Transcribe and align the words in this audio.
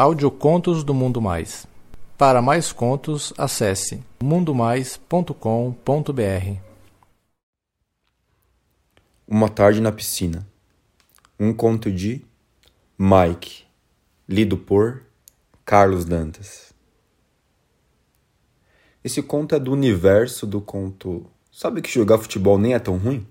Audiocontos 0.00 0.84
do 0.84 0.94
Mundo 0.94 1.20
Mais. 1.20 1.66
Para 2.16 2.40
mais 2.40 2.70
contos, 2.70 3.34
acesse 3.36 4.00
mundomais.com.br. 4.22 6.60
Uma 9.26 9.48
tarde 9.48 9.80
na 9.80 9.90
piscina. 9.90 10.46
Um 11.36 11.52
conto 11.52 11.90
de 11.90 12.24
Mike, 12.96 13.64
lido 14.28 14.56
por 14.56 15.02
Carlos 15.64 16.04
Dantas. 16.04 16.72
Esse 19.02 19.20
conto 19.20 19.56
é 19.56 19.58
do 19.58 19.72
universo 19.72 20.46
do 20.46 20.60
conto. 20.60 21.26
Sabe 21.50 21.82
que 21.82 21.90
jogar 21.90 22.18
futebol 22.18 22.56
nem 22.56 22.74
é 22.74 22.78
tão 22.78 22.96
ruim? 22.96 23.26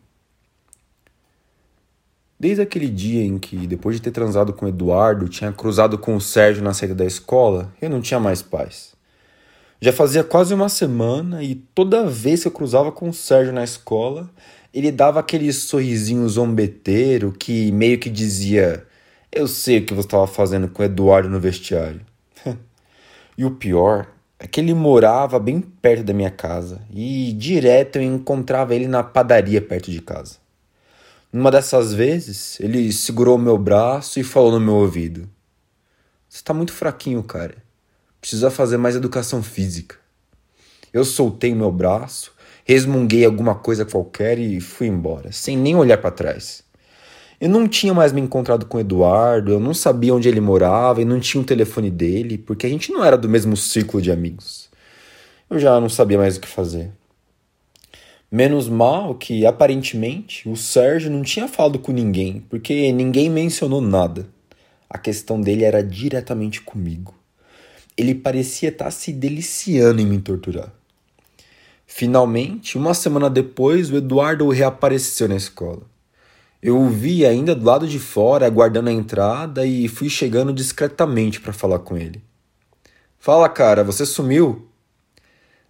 Desde 2.39 2.61
aquele 2.61 2.87
dia 2.87 3.23
em 3.23 3.39
que, 3.39 3.65
depois 3.65 3.95
de 3.95 4.01
ter 4.01 4.11
transado 4.11 4.53
com 4.53 4.67
Eduardo, 4.67 5.27
tinha 5.27 5.51
cruzado 5.51 5.97
com 5.97 6.15
o 6.15 6.21
Sérgio 6.21 6.63
na 6.63 6.71
saída 6.71 6.93
da 6.93 7.05
escola, 7.05 7.73
eu 7.81 7.89
não 7.89 7.99
tinha 7.99 8.19
mais 8.19 8.43
paz. 8.43 8.93
Já 9.81 9.91
fazia 9.91 10.23
quase 10.23 10.53
uma 10.53 10.69
semana 10.69 11.41
e 11.41 11.55
toda 11.55 12.07
vez 12.07 12.41
que 12.41 12.47
eu 12.47 12.51
cruzava 12.51 12.91
com 12.91 13.09
o 13.09 13.13
Sérgio 13.13 13.53
na 13.53 13.63
escola, 13.63 14.29
ele 14.71 14.91
dava 14.91 15.19
aquele 15.19 15.51
sorrisinho 15.51 16.27
zombeteiro 16.29 17.31
que 17.31 17.71
meio 17.71 17.97
que 17.97 18.09
dizia: 18.09 18.85
Eu 19.31 19.47
sei 19.47 19.79
o 19.79 19.85
que 19.85 19.93
você 19.93 20.07
estava 20.07 20.27
fazendo 20.27 20.67
com 20.67 20.83
o 20.83 20.85
Eduardo 20.85 21.29
no 21.29 21.39
vestiário. 21.39 22.01
e 23.35 23.45
o 23.45 23.51
pior 23.51 24.07
é 24.39 24.45
que 24.45 24.61
ele 24.61 24.75
morava 24.75 25.39
bem 25.39 25.59
perto 25.59 26.03
da 26.03 26.13
minha 26.13 26.29
casa 26.29 26.81
e 26.93 27.33
direto 27.33 27.95
eu 27.95 28.03
encontrava 28.03 28.75
ele 28.75 28.87
na 28.87 29.03
padaria 29.03 29.61
perto 29.61 29.89
de 29.89 30.01
casa. 30.01 30.46
Numa 31.31 31.51
dessas 31.51 31.93
vezes, 31.93 32.57
ele 32.59 32.91
segurou 32.93 33.37
meu 33.37 33.57
braço 33.57 34.19
e 34.19 34.23
falou 34.23 34.51
no 34.51 34.59
meu 34.59 34.75
ouvido: 34.75 35.29
Você 36.29 36.41
tá 36.41 36.53
muito 36.53 36.71
fraquinho, 36.71 37.21
cara. 37.21 37.55
Precisa 38.21 38.49
fazer 38.49 38.77
mais 38.77 38.95
educação 38.95 39.43
física. 39.43 39.97
Eu 40.93 41.03
soltei 41.03 41.53
meu 41.53 41.71
braço, 41.71 42.33
resmunguei 42.63 43.25
alguma 43.25 43.55
coisa 43.55 43.85
qualquer 43.85 44.39
e 44.39 44.61
fui 44.61 44.87
embora, 44.87 45.31
sem 45.31 45.57
nem 45.57 45.75
olhar 45.75 45.97
para 45.97 46.11
trás. 46.11 46.63
Eu 47.39 47.49
não 47.49 47.67
tinha 47.67 47.93
mais 47.93 48.11
me 48.11 48.21
encontrado 48.21 48.65
com 48.65 48.77
o 48.77 48.79
Eduardo, 48.79 49.51
eu 49.51 49.59
não 49.59 49.73
sabia 49.73 50.13
onde 50.13 50.27
ele 50.27 50.41
morava 50.41 51.01
e 51.01 51.05
não 51.05 51.19
tinha 51.19 51.41
o 51.41 51.45
telefone 51.45 51.91
dele, 51.91 52.37
porque 52.37 52.65
a 52.65 52.69
gente 52.69 52.91
não 52.91 53.05
era 53.05 53.17
do 53.17 53.29
mesmo 53.29 53.55
círculo 53.55 54.01
de 54.01 54.11
amigos. 54.11 54.69
Eu 55.49 55.59
já 55.59 55.79
não 55.79 55.89
sabia 55.89 56.17
mais 56.17 56.37
o 56.37 56.39
que 56.39 56.47
fazer. 56.47 56.89
Menos 58.29 58.67
mal 58.67 59.15
que, 59.15 59.45
aparentemente, 59.45 60.49
o 60.49 60.57
Sérgio 60.57 61.09
não 61.09 61.21
tinha 61.21 61.47
falado 61.47 61.79
com 61.79 61.93
ninguém, 61.93 62.43
porque 62.49 62.91
ninguém 62.91 63.29
mencionou 63.29 63.79
nada. 63.79 64.27
A 64.89 64.97
questão 64.97 65.39
dele 65.39 65.63
era 65.63 65.81
diretamente 65.81 66.61
comigo. 66.61 67.15
Ele 67.95 68.13
parecia 68.13 68.69
estar 68.69 68.91
se 68.91 69.13
deliciando 69.13 70.01
em 70.01 70.05
me 70.05 70.19
torturar. 70.19 70.73
Finalmente, 71.85 72.77
uma 72.77 72.93
semana 72.93 73.29
depois, 73.29 73.89
o 73.89 73.95
Eduardo 73.95 74.49
reapareceu 74.49 75.29
na 75.29 75.35
escola. 75.35 75.83
Eu 76.61 76.77
o 76.77 76.89
vi 76.89 77.25
ainda 77.25 77.55
do 77.55 77.65
lado 77.65 77.87
de 77.87 77.97
fora, 77.97 78.45
aguardando 78.45 78.89
a 78.89 78.93
entrada, 78.93 79.65
e 79.65 79.87
fui 79.87 80.09
chegando 80.09 80.51
discretamente 80.51 81.39
para 81.39 81.53
falar 81.53 81.79
com 81.79 81.97
ele. 81.97 82.21
Fala, 83.17 83.47
cara, 83.47 83.85
você 83.85 84.05
sumiu? 84.05 84.66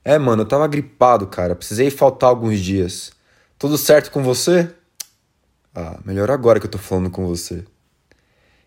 É, 0.07 0.17
mano, 0.17 0.43
eu 0.43 0.47
tava 0.47 0.65
gripado, 0.69 1.27
cara. 1.27 1.53
Precisei 1.53 1.89
faltar 1.89 2.29
alguns 2.29 2.61
dias. 2.61 3.11
Tudo 3.59 3.77
certo 3.77 4.09
com 4.09 4.23
você? 4.23 4.73
Ah, 5.75 5.99
melhor 6.05 6.31
agora 6.31 6.61
que 6.61 6.65
eu 6.65 6.71
tô 6.71 6.77
falando 6.77 7.09
com 7.09 7.27
você. 7.27 7.65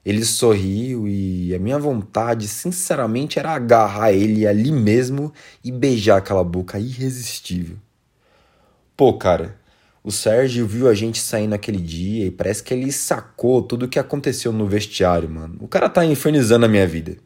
Ele 0.04 0.22
sorriu 0.22 1.08
e 1.08 1.54
a 1.54 1.58
minha 1.58 1.78
vontade, 1.78 2.46
sinceramente, 2.46 3.38
era 3.38 3.52
agarrar 3.52 4.12
ele 4.12 4.46
ali 4.46 4.70
mesmo 4.70 5.32
e 5.64 5.72
beijar 5.72 6.18
aquela 6.18 6.44
boca 6.44 6.78
irresistível. 6.78 7.78
Pô, 8.94 9.14
cara, 9.16 9.56
o 10.04 10.12
Sérgio 10.12 10.66
viu 10.66 10.90
a 10.90 10.94
gente 10.94 11.22
saindo 11.22 11.54
aquele 11.54 11.80
dia 11.80 12.26
e 12.26 12.30
parece 12.30 12.62
que 12.62 12.74
ele 12.74 12.92
sacou 12.92 13.62
tudo 13.62 13.86
o 13.86 13.88
que 13.88 13.98
aconteceu 13.98 14.52
no 14.52 14.66
vestiário, 14.66 15.30
mano. 15.30 15.56
O 15.58 15.66
cara 15.66 15.88
tá 15.88 16.04
infernizando 16.04 16.66
a 16.66 16.68
minha 16.68 16.86
vida. 16.86 17.16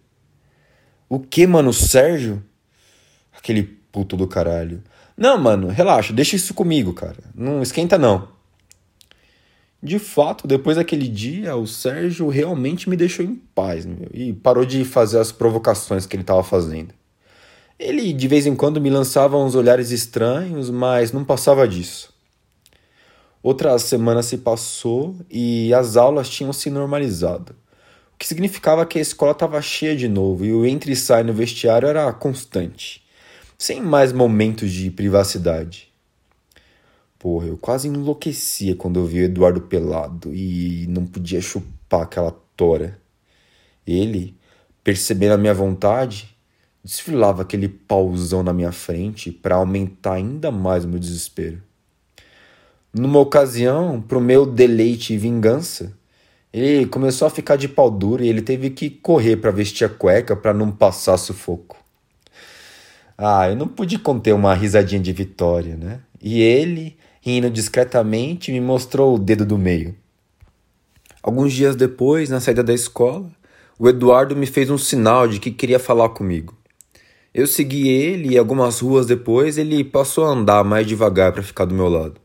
O 1.08 1.18
que, 1.18 1.48
mano? 1.48 1.70
O 1.70 1.74
Sérgio? 1.74 2.40
Aquele 3.36 3.82
puto 3.94 4.16
do 4.16 4.26
caralho. 4.26 4.82
Não, 5.16 5.38
mano, 5.38 5.68
relaxa, 5.68 6.12
deixa 6.12 6.34
isso 6.34 6.52
comigo, 6.52 6.92
cara. 6.92 7.18
Não 7.32 7.62
esquenta, 7.62 7.96
não. 7.96 8.26
De 9.80 10.00
fato, 10.00 10.48
depois 10.48 10.76
daquele 10.76 11.06
dia, 11.06 11.54
o 11.54 11.64
Sérgio 11.64 12.28
realmente 12.28 12.90
me 12.90 12.96
deixou 12.96 13.24
em 13.24 13.36
paz 13.54 13.86
meu, 13.86 14.08
e 14.12 14.32
parou 14.32 14.64
de 14.64 14.84
fazer 14.84 15.20
as 15.20 15.30
provocações 15.30 16.06
que 16.06 16.16
ele 16.16 16.24
estava 16.24 16.42
fazendo. 16.42 16.92
Ele 17.78 18.12
de 18.12 18.26
vez 18.26 18.46
em 18.46 18.56
quando 18.56 18.80
me 18.80 18.90
lançava 18.90 19.36
uns 19.36 19.54
olhares 19.54 19.92
estranhos, 19.92 20.70
mas 20.70 21.12
não 21.12 21.24
passava 21.24 21.68
disso. 21.68 22.12
Outra 23.42 23.78
semana 23.78 24.22
se 24.22 24.38
passou 24.38 25.14
e 25.30 25.72
as 25.72 25.96
aulas 25.96 26.28
tinham 26.28 26.52
se 26.52 26.70
normalizado, 26.70 27.54
o 28.14 28.18
que 28.18 28.26
significava 28.26 28.86
que 28.86 28.98
a 28.98 29.02
escola 29.02 29.32
estava 29.32 29.60
cheia 29.60 29.94
de 29.94 30.08
novo 30.08 30.44
e 30.44 30.52
o 30.52 30.64
entre 30.64 30.92
e 30.92 30.96
sai 30.96 31.22
no 31.22 31.32
vestiário 31.32 31.86
era 31.86 32.10
constante 32.12 33.03
sem 33.64 33.80
mais 33.80 34.12
momentos 34.12 34.70
de 34.70 34.90
privacidade. 34.90 35.90
Porra, 37.18 37.46
eu 37.46 37.56
quase 37.56 37.88
enlouquecia 37.88 38.76
quando 38.76 39.00
eu 39.00 39.06
vi 39.06 39.22
o 39.22 39.24
Eduardo 39.24 39.62
pelado 39.62 40.34
e 40.34 40.86
não 40.86 41.06
podia 41.06 41.40
chupar 41.40 42.02
aquela 42.02 42.30
tora. 42.54 43.00
Ele, 43.86 44.36
percebendo 44.82 45.32
a 45.32 45.38
minha 45.38 45.54
vontade, 45.54 46.36
desfilava 46.84 47.40
aquele 47.40 47.66
pauzão 47.66 48.42
na 48.42 48.52
minha 48.52 48.70
frente 48.70 49.32
para 49.32 49.54
aumentar 49.54 50.12
ainda 50.12 50.50
mais 50.50 50.84
o 50.84 50.88
meu 50.88 50.98
desespero. 50.98 51.62
Numa 52.92 53.18
ocasião, 53.18 53.98
pro 53.98 54.20
meu 54.20 54.44
deleite 54.44 55.14
e 55.14 55.18
vingança, 55.18 55.96
ele 56.52 56.84
começou 56.84 57.26
a 57.26 57.30
ficar 57.30 57.56
de 57.56 57.66
pau 57.66 57.90
duro 57.90 58.22
e 58.22 58.28
ele 58.28 58.42
teve 58.42 58.68
que 58.68 58.90
correr 58.90 59.38
para 59.38 59.50
vestir 59.50 59.86
a 59.86 59.88
cueca 59.88 60.36
para 60.36 60.52
não 60.52 60.70
passar 60.70 61.16
sufoco. 61.16 61.82
Ah, 63.16 63.48
eu 63.48 63.56
não 63.56 63.68
pude 63.68 63.98
conter 63.98 64.32
uma 64.34 64.54
risadinha 64.54 65.00
de 65.00 65.12
vitória, 65.12 65.76
né? 65.76 66.00
E 66.20 66.40
ele, 66.40 66.96
rindo 67.20 67.48
discretamente, 67.48 68.50
me 68.50 68.60
mostrou 68.60 69.14
o 69.14 69.18
dedo 69.18 69.46
do 69.46 69.56
meio. 69.56 69.94
Alguns 71.22 71.52
dias 71.52 71.76
depois, 71.76 72.28
na 72.28 72.40
saída 72.40 72.62
da 72.62 72.74
escola, 72.74 73.30
o 73.78 73.88
Eduardo 73.88 74.36
me 74.36 74.46
fez 74.46 74.68
um 74.68 74.78
sinal 74.78 75.28
de 75.28 75.38
que 75.38 75.50
queria 75.50 75.78
falar 75.78 76.10
comigo. 76.10 76.54
Eu 77.32 77.46
segui 77.46 77.88
ele 77.88 78.34
e 78.34 78.38
algumas 78.38 78.80
ruas 78.80 79.06
depois 79.06 79.58
ele 79.58 79.82
passou 79.82 80.24
a 80.24 80.30
andar 80.30 80.62
mais 80.64 80.86
devagar 80.86 81.32
para 81.32 81.42
ficar 81.42 81.64
do 81.64 81.74
meu 81.74 81.88
lado. 81.88 82.20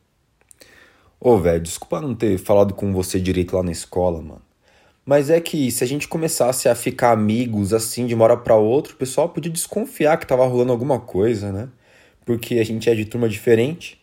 Ô, 1.19 1.37
velho, 1.37 1.61
desculpa 1.61 1.99
não 1.99 2.15
ter 2.15 2.37
falado 2.37 2.73
com 2.73 2.93
você 2.93 3.19
direito 3.19 3.55
lá 3.55 3.63
na 3.63 3.71
escola, 3.71 4.21
mano. 4.21 4.48
Mas 5.09 5.31
é 5.31 5.41
que 5.41 5.71
se 5.71 5.83
a 5.83 5.87
gente 5.87 6.07
começasse 6.07 6.69
a 6.69 6.75
ficar 6.75 7.11
amigos 7.11 7.73
assim 7.73 8.05
de 8.05 8.13
uma 8.13 8.25
hora 8.25 8.37
para 8.37 8.55
outra, 8.55 8.93
o 8.93 8.95
pessoal 8.95 9.27
podia 9.27 9.51
desconfiar 9.51 10.19
que 10.19 10.27
tava 10.27 10.45
rolando 10.45 10.71
alguma 10.71 10.99
coisa, 10.99 11.51
né? 11.51 11.67
Porque 12.23 12.59
a 12.59 12.63
gente 12.63 12.87
é 12.87 12.93
de 12.93 13.05
turma 13.05 13.27
diferente. 13.27 13.99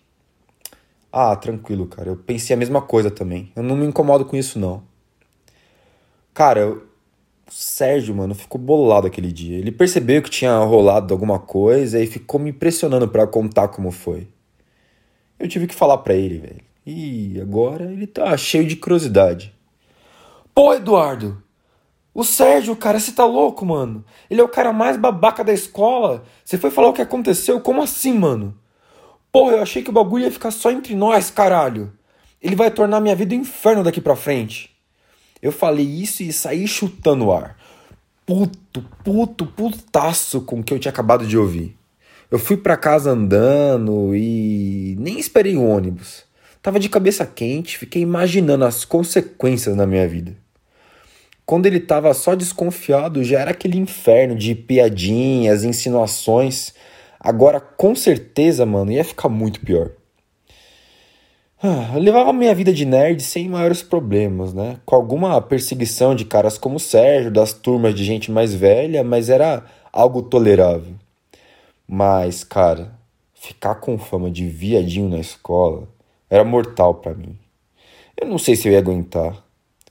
Ah, 1.13 1.37
tranquilo, 1.37 1.87
cara. 1.87 2.09
Eu 2.09 2.17
pensei 2.17 2.55
a 2.55 2.59
mesma 2.59 2.83
coisa 2.83 3.09
também. 3.09 3.53
Eu 3.55 3.63
não 3.63 3.77
me 3.77 3.87
incomodo 3.87 4.25
com 4.25 4.37
isso, 4.37 4.59
não. 4.59 4.83
Cara, 6.35 6.59
eu... 6.63 6.89
o 7.49 7.53
Sérgio, 7.53 8.13
mano, 8.13 8.35
ficou 8.35 8.61
bolado 8.61 9.07
aquele 9.07 9.31
dia. 9.31 9.59
Ele 9.59 9.71
percebeu 9.71 10.21
que 10.21 10.29
tinha 10.29 10.59
rolado 10.59 11.15
alguma 11.15 11.39
coisa 11.39 12.03
e 12.03 12.09
ficou 12.09 12.41
me 12.41 12.51
impressionando 12.51 13.07
para 13.07 13.29
contar 13.29 13.69
como 13.69 13.93
foi. 13.93 14.27
Eu 15.39 15.47
tive 15.47 15.69
que 15.69 15.75
falar 15.77 15.99
para 15.99 16.15
ele, 16.15 16.39
velho. 16.39 16.63
E 16.85 17.41
agora 17.41 17.93
ele 17.93 18.09
tá 18.09 18.37
cheio 18.37 18.67
de 18.67 18.75
curiosidade. 18.75 19.56
Pô, 20.57 20.73
Eduardo! 20.73 21.43
O 22.15 22.25
Sérgio, 22.25 22.75
cara, 22.75 22.99
você 22.99 23.13
tá 23.13 23.27
louco, 23.27 23.67
mano? 23.67 24.03
Ele 24.31 24.41
é 24.41 24.43
o 24.43 24.49
cara 24.49 24.73
mais 24.73 24.97
babaca 24.97 25.45
da 25.45 25.53
escola. 25.53 26.25
Você 26.43 26.57
foi 26.57 26.71
falar 26.71 26.89
o 26.89 26.93
que 26.95 27.03
aconteceu? 27.03 27.61
Como 27.61 27.83
assim, 27.83 28.15
mano? 28.15 28.59
Pô, 29.31 29.51
eu 29.51 29.61
achei 29.61 29.83
que 29.83 29.91
o 29.91 29.93
bagulho 29.93 30.25
ia 30.25 30.33
ficar 30.33 30.51
só 30.51 30.71
entre 30.71 30.95
nós, 30.95 31.31
caralho. 31.31 31.93
Ele 32.41 32.57
vai 32.57 32.71
tornar 32.71 33.01
minha 33.01 33.15
vida 33.15 33.35
um 33.35 33.41
inferno 33.41 33.85
daqui 33.85 34.01
pra 34.01 34.17
frente. 34.17 34.75
Eu 35.43 35.53
falei 35.53 35.85
isso 35.85 36.23
e 36.23 36.33
saí 36.33 36.67
chutando 36.67 37.27
o 37.27 37.33
ar. 37.35 37.59
Puto, 38.25 38.83
puto, 39.05 39.45
putaço 39.45 40.41
com 40.41 40.61
o 40.61 40.65
que 40.65 40.73
eu 40.73 40.79
tinha 40.79 40.91
acabado 40.91 41.27
de 41.27 41.37
ouvir. 41.37 41.77
Eu 42.31 42.39
fui 42.39 42.57
para 42.57 42.79
casa 42.79 43.11
andando 43.11 44.17
e 44.17 44.97
nem 44.99 45.19
esperei 45.19 45.55
o 45.55 45.69
ônibus. 45.69 46.25
Tava 46.63 46.81
de 46.81 46.89
cabeça 46.89 47.27
quente, 47.27 47.77
fiquei 47.77 48.01
imaginando 48.01 48.65
as 48.65 48.87
consequências 48.87 49.77
na 49.77 49.87
minha 49.87 50.09
vida. 50.09 50.46
Quando 51.47 51.67
ele 51.67 51.79
tava 51.79 52.13
só 52.13 52.35
desconfiado, 52.35 53.23
já 53.23 53.39
era 53.39 53.53
aquele 53.53 53.79
inferno 53.79 54.35
de 54.35 54.53
piadinhas, 54.53 55.63
insinuações. 55.63 56.75
Agora, 57.21 57.61
com 57.61 57.95
certeza, 57.95 58.67
mano, 58.67 58.91
ia 58.91 59.05
ficar 59.05 59.29
muito 59.29 59.61
pior. 59.61 59.93
Ah, 61.63 61.93
eu 61.95 62.01
levava 62.01 62.33
minha 62.33 62.55
vida 62.55 62.73
de 62.73 62.85
nerd 62.85 63.23
sem 63.23 63.49
maiores 63.49 63.81
problemas, 63.81 64.53
né? 64.53 64.79
Com 64.85 64.97
alguma 64.97 65.41
perseguição 65.41 66.17
de 66.17 66.25
caras 66.25 66.59
como 66.59 66.77
o 66.77 66.81
Sérgio, 66.81 67.31
das 67.31 67.53
turmas 67.53 67.95
de 67.95 68.05
gente 68.05 68.31
mais 68.31 68.53
velha, 68.53 69.05
mas 69.05 69.31
era 69.31 69.65
algo 69.93 70.23
tolerável. 70.23 70.95
Mas, 71.87 72.43
cara, 72.43 72.93
ficar 73.35 73.77
com 73.77 73.97
fama 73.97 74.31
de 74.31 74.49
viadinho 74.49 75.09
na 75.09 75.19
escola 75.19 75.89
era 76.29 76.45
mortal 76.45 76.95
para 76.95 77.15
mim. 77.15 77.39
Eu 78.21 78.27
não 78.27 78.39
sei 78.39 78.57
se 78.57 78.67
eu 78.67 78.73
ia 78.73 78.79
aguentar. 78.79 79.46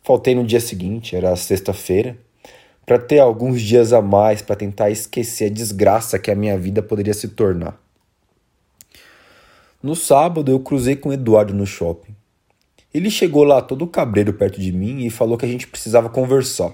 Faltei 0.06 0.36
no 0.36 0.46
dia 0.46 0.60
seguinte, 0.60 1.16
era 1.16 1.36
sexta-feira, 1.36 2.16
para 2.86 3.00
ter 3.00 3.18
alguns 3.18 3.60
dias 3.60 3.92
a 3.92 4.04
mais 4.04 4.40
para 4.40 4.56
tentar 4.56 4.92
esquecer 4.92 5.46
a 5.46 5.50
desgraça 5.50 6.20
que 6.20 6.30
a 6.30 6.36
minha 6.36 6.56
vida 6.60 6.84
poderia 6.84 7.12
se 7.12 7.30
tornar. 7.30 7.76
No 9.82 9.96
sábado 9.96 10.52
eu 10.52 10.60
cruzei 10.60 10.96
com 10.96 11.10
o 11.10 11.14
Eduardo 11.14 11.56
no 11.56 11.66
shopping. 11.66 12.16
Ele 12.94 13.10
chegou 13.10 13.44
lá 13.44 13.64
todo 13.64 13.88
cabreiro 13.88 14.32
perto 14.32 14.62
de 14.62 14.72
mim 14.72 15.04
e 15.04 15.10
falou 15.10 15.40
que 15.40 15.46
a 15.46 15.50
gente 15.50 15.66
precisava 15.66 16.08
conversar. 16.08 16.72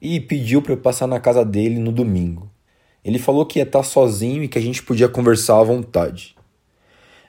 E 0.00 0.18
pediu 0.18 0.62
para 0.62 0.72
eu 0.72 0.78
passar 0.78 1.06
na 1.06 1.20
casa 1.20 1.44
dele 1.44 1.78
no 1.78 1.92
domingo. 1.92 2.50
Ele 3.04 3.18
falou 3.18 3.44
que 3.44 3.58
ia 3.58 3.64
estar 3.64 3.82
sozinho 3.82 4.42
e 4.42 4.48
que 4.48 4.58
a 4.58 4.62
gente 4.62 4.82
podia 4.82 5.10
conversar 5.10 5.60
à 5.60 5.62
vontade. 5.62 6.34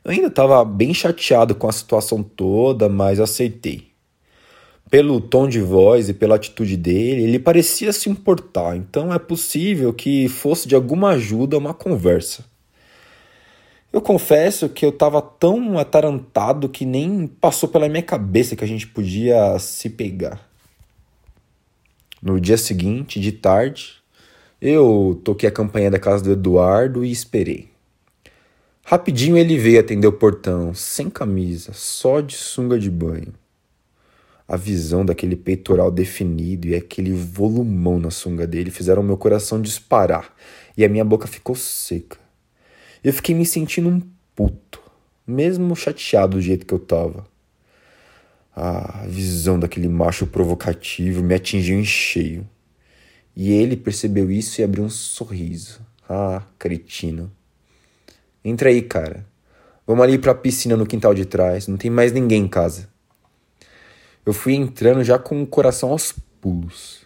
Eu 0.06 0.12
ainda 0.12 0.28
estava 0.28 0.64
bem 0.64 0.94
chateado 0.94 1.54
com 1.54 1.68
a 1.68 1.72
situação 1.74 2.24
toda, 2.24 2.88
mas 2.88 3.20
aceitei. 3.20 3.91
Pelo 4.92 5.22
tom 5.22 5.48
de 5.48 5.62
voz 5.62 6.10
e 6.10 6.14
pela 6.14 6.36
atitude 6.36 6.76
dele, 6.76 7.24
ele 7.24 7.40
parecia 7.40 7.94
se 7.94 8.10
importar, 8.10 8.76
então 8.76 9.14
é 9.14 9.18
possível 9.18 9.94
que 9.94 10.28
fosse 10.28 10.68
de 10.68 10.76
alguma 10.76 11.12
ajuda 11.12 11.58
uma 11.58 11.74
conversa. 11.74 12.44
Eu 13.94 14.02
confesso 14.02 14.68
que 14.68 14.86
eu 14.86 14.90
estava 14.90 15.22
tão 15.22 15.80
atarantado 15.80 16.68
que 16.68 16.86
nem 16.86 17.26
passou 17.26 17.70
pela 17.70 17.88
minha 17.88 18.04
cabeça 18.04 18.54
que 18.54 18.66
a 18.66 18.68
gente 18.68 18.86
podia 18.86 19.58
se 19.60 19.90
pegar. 19.90 20.46
No 22.22 22.38
dia 22.38 22.58
seguinte, 22.58 23.18
de 23.18 23.32
tarde, 23.32 23.94
eu 24.62 25.22
toquei 25.24 25.48
a 25.48 25.54
campanha 25.54 25.90
da 25.90 26.00
casa 26.00 26.22
do 26.22 26.34
Eduardo 26.34 27.06
e 27.06 27.12
esperei. 27.12 27.70
Rapidinho 28.84 29.38
ele 29.38 29.58
veio 29.58 29.80
atender 29.80 30.08
o 30.08 30.12
portão, 30.12 30.74
sem 30.74 31.10
camisa, 31.10 31.72
só 31.74 32.20
de 32.20 32.36
sunga 32.36 32.78
de 32.78 32.92
banho. 32.92 33.34
A 34.52 34.58
visão 34.58 35.06
daquele 35.06 35.38
peitoral 35.38 35.90
definido 35.90 36.68
e 36.68 36.76
aquele 36.76 37.14
volumão 37.14 37.98
na 37.98 38.12
sunga 38.12 38.46
dele 38.46 38.70
fizeram 38.70 39.02
meu 39.02 39.16
coração 39.16 39.62
disparar 39.62 40.36
e 40.76 40.84
a 40.84 40.90
minha 40.90 41.06
boca 41.06 41.26
ficou 41.26 41.56
seca. 41.56 42.18
Eu 43.02 43.14
fiquei 43.14 43.34
me 43.34 43.46
sentindo 43.46 43.88
um 43.88 44.02
puto, 44.36 44.82
mesmo 45.26 45.74
chateado 45.74 46.36
do 46.36 46.42
jeito 46.42 46.66
que 46.66 46.74
eu 46.74 46.80
tava. 46.80 47.26
A 48.54 49.06
visão 49.08 49.58
daquele 49.58 49.88
macho 49.88 50.28
provocativo 50.28 51.24
me 51.24 51.34
atingiu 51.34 51.80
em 51.80 51.86
cheio. 51.86 52.46
E 53.34 53.54
ele 53.54 53.78
percebeu 53.78 54.30
isso 54.30 54.60
e 54.60 54.66
abriu 54.66 54.84
um 54.84 54.90
sorriso. 54.90 55.80
Ah, 56.10 56.44
cretino. 56.60 57.32
Entra 58.44 58.68
aí, 58.68 58.82
cara. 58.82 59.26
Vamos 59.88 60.04
ali 60.04 60.18
pra 60.18 60.36
piscina 60.36 60.76
no 60.76 60.86
quintal 60.86 61.14
de 61.14 61.24
trás. 61.24 61.70
Não 61.70 61.78
tem 61.78 61.90
mais 61.90 62.12
ninguém 62.12 62.44
em 62.44 62.50
casa. 62.50 62.92
Eu 64.24 64.34
fui 64.34 64.54
entrando 64.54 65.04
já 65.04 65.18
com 65.18 65.42
o 65.42 65.48
coração 65.48 65.90
aos 65.90 66.14
pulos. 66.40 67.02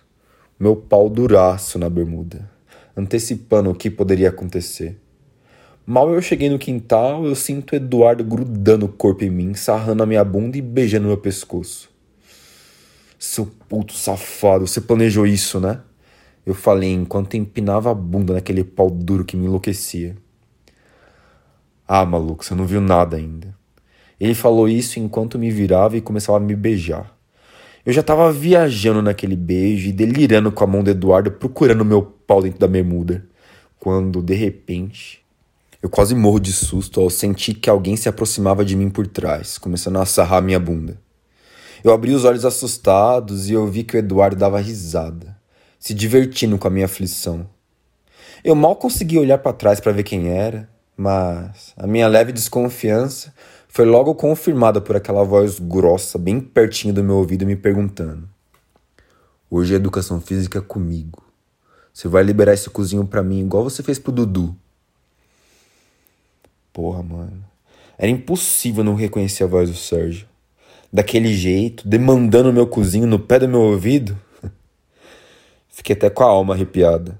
Meu 0.59 0.75
pau 0.75 1.09
duraço 1.09 1.79
na 1.79 1.89
bermuda, 1.89 2.49
antecipando 2.95 3.69
o 3.69 3.75
que 3.75 3.89
poderia 3.89 4.27
acontecer. 4.27 4.99
Mal 5.85 6.13
eu 6.13 6.21
cheguei 6.21 6.49
no 6.49 6.59
quintal, 6.59 7.25
eu 7.25 7.33
sinto 7.33 7.73
Eduardo 7.73 8.21
grudando 8.21 8.85
o 8.85 8.91
corpo 8.91 9.23
em 9.23 9.29
mim, 9.29 9.53
sarrando 9.53 10.03
a 10.03 10.05
minha 10.05 10.25
bunda 10.25 10.57
e 10.57 10.61
beijando 10.61 11.07
meu 11.07 11.17
pescoço. 11.17 11.89
Seu 13.17 13.45
puto 13.45 13.93
safado, 13.93 14.67
você 14.67 14.81
planejou 14.81 15.25
isso, 15.25 15.57
né? 15.59 15.79
Eu 16.45 16.53
falei 16.53 16.91
enquanto 16.91 17.35
empinava 17.35 17.91
a 17.91 17.93
bunda 17.93 18.33
naquele 18.33 18.63
pau 18.63 18.91
duro 18.91 19.23
que 19.23 19.37
me 19.37 19.45
enlouquecia. 19.45 20.17
Ah, 21.87 22.05
maluco, 22.05 22.43
você 22.43 22.53
não 22.53 22.65
viu 22.65 22.81
nada 22.81 23.15
ainda. 23.15 23.55
Ele 24.19 24.33
falou 24.33 24.67
isso 24.67 24.99
enquanto 24.99 25.37
me 25.37 25.51
virava 25.51 25.97
e 25.97 26.01
começava 26.01 26.37
a 26.37 26.41
me 26.41 26.55
beijar. 26.55 27.13
Eu 27.85 27.93
já 27.93 28.01
tava 28.01 28.31
viajando 28.31 29.01
naquele 29.01 29.35
beijo 29.35 29.89
e 29.89 29.91
delirando 29.91 30.51
com 30.51 30.63
a 30.63 30.67
mão 30.67 30.83
do 30.83 30.89
Eduardo 30.89 31.31
procurando 31.31 31.85
meu 31.85 32.01
pau 32.01 32.41
dentro 32.41 32.59
da 32.59 32.67
bermuda. 32.67 33.23
Quando, 33.79 34.23
de 34.23 34.33
repente, 34.33 35.23
eu 35.83 35.89
quase 35.89 36.15
morro 36.15 36.39
de 36.39 36.51
susto 36.51 36.99
ao 36.99 37.11
sentir 37.11 37.53
que 37.53 37.69
alguém 37.69 37.95
se 37.95 38.09
aproximava 38.09 38.65
de 38.65 38.75
mim 38.75 38.89
por 38.89 39.05
trás, 39.05 39.59
começando 39.59 39.99
a 39.99 40.05
sarrar 40.05 40.41
minha 40.41 40.59
bunda. 40.59 40.99
Eu 41.83 41.93
abri 41.93 42.11
os 42.11 42.25
olhos 42.25 42.43
assustados 42.43 43.47
e 43.47 43.53
eu 43.53 43.67
vi 43.67 43.83
que 43.83 43.95
o 43.95 43.99
Eduardo 43.99 44.35
dava 44.35 44.59
risada, 44.59 45.37
se 45.77 45.93
divertindo 45.93 46.57
com 46.57 46.67
a 46.67 46.71
minha 46.71 46.85
aflição. 46.85 47.47
Eu 48.43 48.55
mal 48.55 48.75
consegui 48.75 49.19
olhar 49.19 49.37
para 49.37 49.53
trás 49.53 49.79
para 49.79 49.91
ver 49.91 50.01
quem 50.01 50.29
era, 50.29 50.67
mas 50.97 51.73
a 51.77 51.85
minha 51.85 52.07
leve 52.07 52.31
desconfiança 52.31 53.31
foi 53.75 53.83
logo 53.83 54.15
confirmada 54.15 54.79
por 54.79 54.95
aquela 54.95 55.25
voz 55.25 55.59
grossa 55.59 56.17
bem 56.17 56.39
pertinho 56.39 56.93
do 56.93 57.03
meu 57.03 57.17
ouvido 57.17 57.45
me 57.45 57.57
perguntando: 57.57 58.25
Hoje 59.51 59.73
é 59.73 59.75
educação 59.75 60.21
física 60.21 60.61
comigo. 60.61 61.21
Você 61.91 62.07
vai 62.07 62.23
liberar 62.23 62.53
esse 62.53 62.69
cozinho 62.69 63.05
para 63.05 63.21
mim 63.21 63.41
igual 63.41 63.65
você 63.65 63.83
fez 63.83 63.99
pro 63.99 64.13
Dudu. 64.13 64.55
Porra, 66.71 67.03
mano. 67.03 67.43
Era 67.97 68.09
impossível 68.09 68.81
não 68.81 68.95
reconhecer 68.95 69.43
a 69.43 69.47
voz 69.47 69.69
do 69.69 69.75
Sérgio. 69.75 70.25
Daquele 70.91 71.33
jeito, 71.33 71.85
demandando 71.85 72.53
meu 72.53 72.67
cozinho 72.67 73.05
no 73.05 73.19
pé 73.19 73.39
do 73.39 73.49
meu 73.49 73.59
ouvido. 73.59 74.17
Fiquei 75.67 75.97
até 75.97 76.09
com 76.09 76.23
a 76.23 76.27
alma 76.27 76.53
arrepiada. 76.53 77.19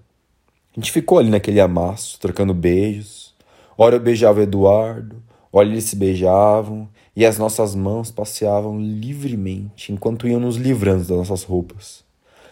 A 0.72 0.80
gente 0.80 0.94
ficou 0.94 1.20
ali 1.20 1.30
naquele 1.30 1.60
amasso, 1.60 2.18
trocando 2.18 2.54
beijos. 2.54 3.36
Ora 3.78 3.98
eu 3.98 4.00
beijava 4.00 4.40
o 4.40 4.44
Eduardo, 4.44 5.22
eles 5.64 5.86
se 5.86 5.96
beijavam, 5.96 6.88
e 7.16 7.26
as 7.26 7.38
nossas 7.38 7.76
mãos 7.76 8.12
passeavam 8.12 8.80
livremente 8.80 9.92
enquanto 9.92 10.28
iam 10.28 10.40
nos 10.40 10.58
livrando 10.58 11.06
das 11.06 11.18
nossas 11.18 11.44
roupas. 11.44 12.04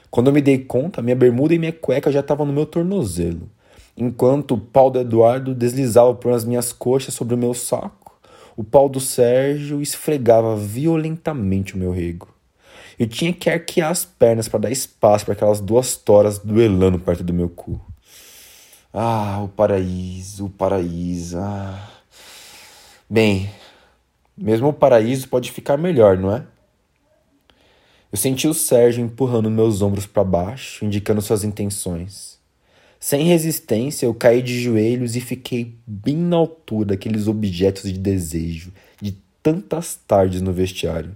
Quando 0.09 0.27
eu 0.27 0.33
me 0.33 0.41
dei 0.41 0.59
conta, 0.59 1.01
minha 1.01 1.15
bermuda 1.15 1.53
e 1.53 1.59
minha 1.59 1.73
cueca 1.73 2.11
já 2.11 2.19
estavam 2.19 2.45
no 2.45 2.53
meu 2.53 2.65
tornozelo 2.65 3.49
enquanto 3.97 4.55
o 4.55 4.59
pau 4.59 4.89
do 4.89 4.99
Eduardo 4.99 5.53
deslizava 5.53 6.13
por 6.13 6.33
as 6.33 6.43
minhas 6.43 6.73
coxas 6.73 7.13
sobre 7.13 7.35
o 7.35 7.37
meu 7.37 7.53
saco, 7.53 8.19
o 8.55 8.63
pau 8.63 8.89
do 8.89 8.99
Sérgio 8.99 9.81
esfregava 9.81 10.55
violentamente 10.55 11.75
o 11.75 11.77
meu 11.77 11.91
rego. 11.91 12.27
Eu 12.97 13.07
tinha 13.07 13.33
que 13.33 13.49
arquear 13.49 13.89
as 13.89 14.05
pernas 14.05 14.47
para 14.47 14.61
dar 14.61 14.71
espaço 14.71 15.25
para 15.25 15.33
aquelas 15.33 15.59
duas 15.59 15.95
toras 15.95 16.37
duelando 16.37 16.99
perto 16.99 17.23
do 17.23 17.33
meu 17.33 17.49
cu. 17.49 17.81
Ah, 18.93 19.41
o 19.43 19.47
paraíso, 19.47 20.45
o 20.45 20.49
paraíso. 20.49 21.39
Ah. 21.39 21.92
Bem, 23.13 23.47
mesmo 24.35 24.69
o 24.69 24.73
paraíso 24.73 25.29
pode 25.29 25.51
ficar 25.51 25.77
melhor, 25.77 26.17
não 26.17 26.35
é? 26.35 26.43
Eu 28.11 28.17
senti 28.17 28.47
o 28.47 28.55
Sérgio 28.55 29.05
empurrando 29.05 29.51
meus 29.51 29.83
ombros 29.83 30.07
para 30.07 30.23
baixo, 30.23 30.83
indicando 30.83 31.21
suas 31.21 31.43
intenções. 31.43 32.39
Sem 32.99 33.25
resistência, 33.25 34.07
eu 34.07 34.15
caí 34.15 34.41
de 34.41 34.59
joelhos 34.59 35.15
e 35.15 35.21
fiquei 35.21 35.75
bem 35.85 36.15
na 36.17 36.37
altura 36.37 36.87
daqueles 36.87 37.27
objetos 37.27 37.83
de 37.83 37.99
desejo 37.99 38.73
de 38.99 39.15
tantas 39.43 39.93
tardes 39.93 40.41
no 40.41 40.51
vestiário. 40.51 41.15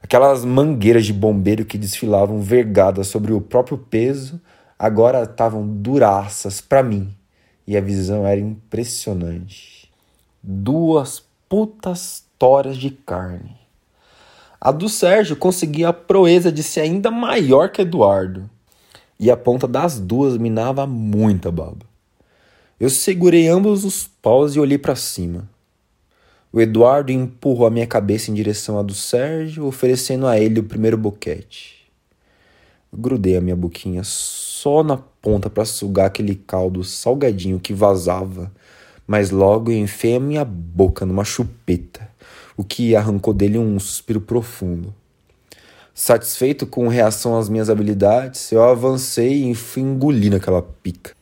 Aquelas 0.00 0.44
mangueiras 0.44 1.04
de 1.04 1.12
bombeiro 1.12 1.64
que 1.64 1.76
desfilavam 1.76 2.40
vergadas 2.40 3.08
sobre 3.08 3.32
o 3.32 3.40
próprio 3.40 3.76
peso 3.76 4.40
agora 4.78 5.24
estavam 5.24 5.66
duraças 5.66 6.60
para 6.60 6.80
mim 6.80 7.12
e 7.66 7.76
a 7.76 7.80
visão 7.80 8.24
era 8.24 8.40
impressionante. 8.40 9.77
Duas 10.42 11.22
putas 11.48 12.24
toras 12.38 12.76
de 12.76 12.90
carne. 12.90 13.56
A 14.60 14.70
do 14.70 14.88
Sérgio 14.88 15.36
conseguia 15.36 15.88
a 15.88 15.92
proeza 15.92 16.50
de 16.50 16.62
ser 16.62 16.80
ainda 16.82 17.10
maior 17.10 17.70
que 17.70 17.82
Eduardo 17.82 18.48
e 19.18 19.30
a 19.30 19.36
ponta 19.36 19.66
das 19.66 19.98
duas 19.98 20.36
minava 20.36 20.86
muita 20.86 21.50
baba. 21.50 21.86
Eu 22.78 22.88
segurei 22.88 23.48
ambos 23.48 23.84
os 23.84 24.08
paus 24.22 24.54
e 24.54 24.60
olhei 24.60 24.78
para 24.78 24.94
cima. 24.94 25.48
O 26.52 26.60
Eduardo 26.60 27.10
empurrou 27.10 27.66
a 27.66 27.70
minha 27.70 27.86
cabeça 27.86 28.30
em 28.30 28.34
direção 28.34 28.78
à 28.78 28.82
do 28.82 28.94
Sérgio, 28.94 29.66
oferecendo 29.66 30.26
a 30.26 30.38
ele 30.38 30.60
o 30.60 30.64
primeiro 30.64 30.96
boquete. 30.96 31.78
Grudei 32.92 33.36
a 33.36 33.40
minha 33.40 33.56
boquinha 33.56 34.02
só 34.04 34.82
na 34.82 34.96
ponta 34.96 35.50
para 35.50 35.64
sugar 35.64 36.06
aquele 36.06 36.34
caldo 36.34 36.82
salgadinho 36.82 37.60
que 37.60 37.74
vazava, 37.74 38.50
mas 39.08 39.30
logo 39.30 39.72
enfiei 39.72 40.16
a 40.16 40.20
minha 40.20 40.44
boca 40.44 41.06
numa 41.06 41.24
chupeta, 41.24 42.06
o 42.58 42.62
que 42.62 42.94
arrancou 42.94 43.32
dele 43.32 43.56
um 43.56 43.80
suspiro 43.80 44.20
profundo. 44.20 44.94
Satisfeito 45.94 46.66
com 46.66 46.86
reação 46.88 47.38
às 47.38 47.48
minhas 47.48 47.70
habilidades, 47.70 48.52
eu 48.52 48.62
avancei 48.62 49.50
e 49.50 49.54
fui 49.54 49.82
engolindo 49.82 50.36
aquela 50.36 50.60
pica. 50.60 51.16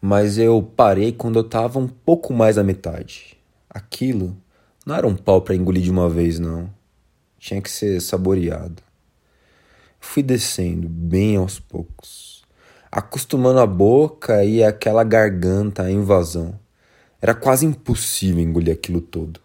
Mas 0.00 0.38
eu 0.38 0.62
parei 0.62 1.10
quando 1.10 1.40
eu 1.40 1.44
estava 1.44 1.80
um 1.80 1.88
pouco 1.88 2.32
mais 2.32 2.56
à 2.56 2.62
metade. 2.62 3.36
Aquilo 3.68 4.36
Não 4.86 4.94
era 4.94 5.06
um 5.06 5.16
pau 5.16 5.42
para 5.42 5.54
engolir 5.56 5.82
de 5.82 5.90
uma 5.90 6.08
vez, 6.08 6.38
não. 6.38 6.70
Tinha 7.38 7.60
que 7.60 7.70
ser 7.70 8.00
saboreado. 8.00 8.82
Fui 9.98 10.22
descendo 10.22 10.88
bem 10.88 11.36
aos 11.36 11.58
poucos, 11.58 12.42
acostumando 12.90 13.60
a 13.60 13.66
boca 13.66 14.44
e 14.44 14.62
aquela 14.62 15.04
garganta 15.04 15.84
à 15.84 15.90
invasão. 15.90 16.61
Era 17.22 17.34
quase 17.34 17.64
impossível 17.64 18.42
engolir 18.42 18.74
aquilo 18.74 19.00
todo. 19.00 19.38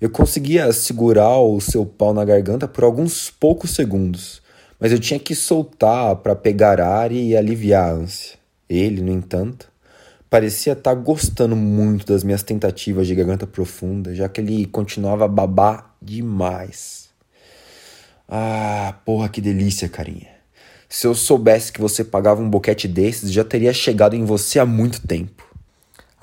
Eu 0.00 0.10
conseguia 0.10 0.72
segurar 0.72 1.38
o 1.38 1.60
seu 1.60 1.86
pau 1.86 2.12
na 2.12 2.24
garganta 2.24 2.66
por 2.66 2.82
alguns 2.82 3.30
poucos 3.30 3.70
segundos, 3.70 4.42
mas 4.80 4.90
eu 4.90 4.98
tinha 4.98 5.20
que 5.20 5.32
soltar 5.32 6.16
para 6.16 6.34
pegar 6.34 6.80
ar 6.80 7.12
e 7.12 7.36
aliviar 7.36 7.84
a 7.84 7.92
ânsia. 7.92 8.36
Ele, 8.68 9.00
no 9.00 9.12
entanto, 9.12 9.70
parecia 10.28 10.72
estar 10.72 10.92
tá 10.92 11.00
gostando 11.00 11.54
muito 11.54 12.04
das 12.04 12.24
minhas 12.24 12.42
tentativas 12.42 13.06
de 13.06 13.14
garganta 13.14 13.46
profunda, 13.46 14.12
já 14.12 14.28
que 14.28 14.40
ele 14.40 14.66
continuava 14.66 15.26
a 15.26 15.28
babar 15.28 15.94
demais. 16.02 17.10
Ah, 18.28 18.98
porra, 19.04 19.28
que 19.28 19.40
delícia, 19.40 19.88
carinha. 19.88 20.34
Se 20.88 21.06
eu 21.06 21.14
soubesse 21.14 21.72
que 21.72 21.80
você 21.80 22.02
pagava 22.02 22.42
um 22.42 22.50
boquete 22.50 22.88
desses, 22.88 23.30
já 23.30 23.44
teria 23.44 23.72
chegado 23.72 24.16
em 24.16 24.24
você 24.24 24.58
há 24.58 24.66
muito 24.66 25.06
tempo. 25.06 25.43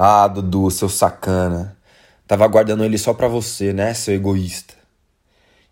Ah, 0.03 0.27
Dudu, 0.27 0.71
seu 0.71 0.89
sacana. 0.89 1.77
Tava 2.25 2.47
guardando 2.47 2.83
ele 2.83 2.97
só 2.97 3.13
pra 3.13 3.27
você, 3.27 3.71
né, 3.71 3.93
seu 3.93 4.15
egoísta. 4.15 4.73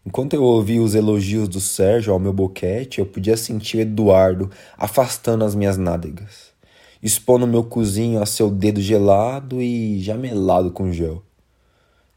Enquanto 0.06 0.36
eu 0.36 0.44
ouvia 0.44 0.84
os 0.84 0.94
elogios 0.94 1.50
do 1.50 1.60
Sérgio 1.60 2.14
ao 2.14 2.20
meu 2.20 2.32
boquete, 2.32 3.00
eu 3.00 3.08
podia 3.08 3.36
sentir 3.36 3.78
o 3.78 3.80
Eduardo 3.80 4.52
afastando 4.78 5.44
as 5.44 5.56
minhas 5.56 5.80
nádegas, 5.80 6.52
expondo 7.02 7.48
meu 7.48 7.64
cozinho 7.64 8.22
a 8.22 8.26
seu 8.28 8.52
dedo 8.52 8.80
gelado 8.80 9.60
e 9.64 10.00
já 10.00 10.14
melado 10.16 10.70
com 10.70 10.94
gel. 10.94 11.24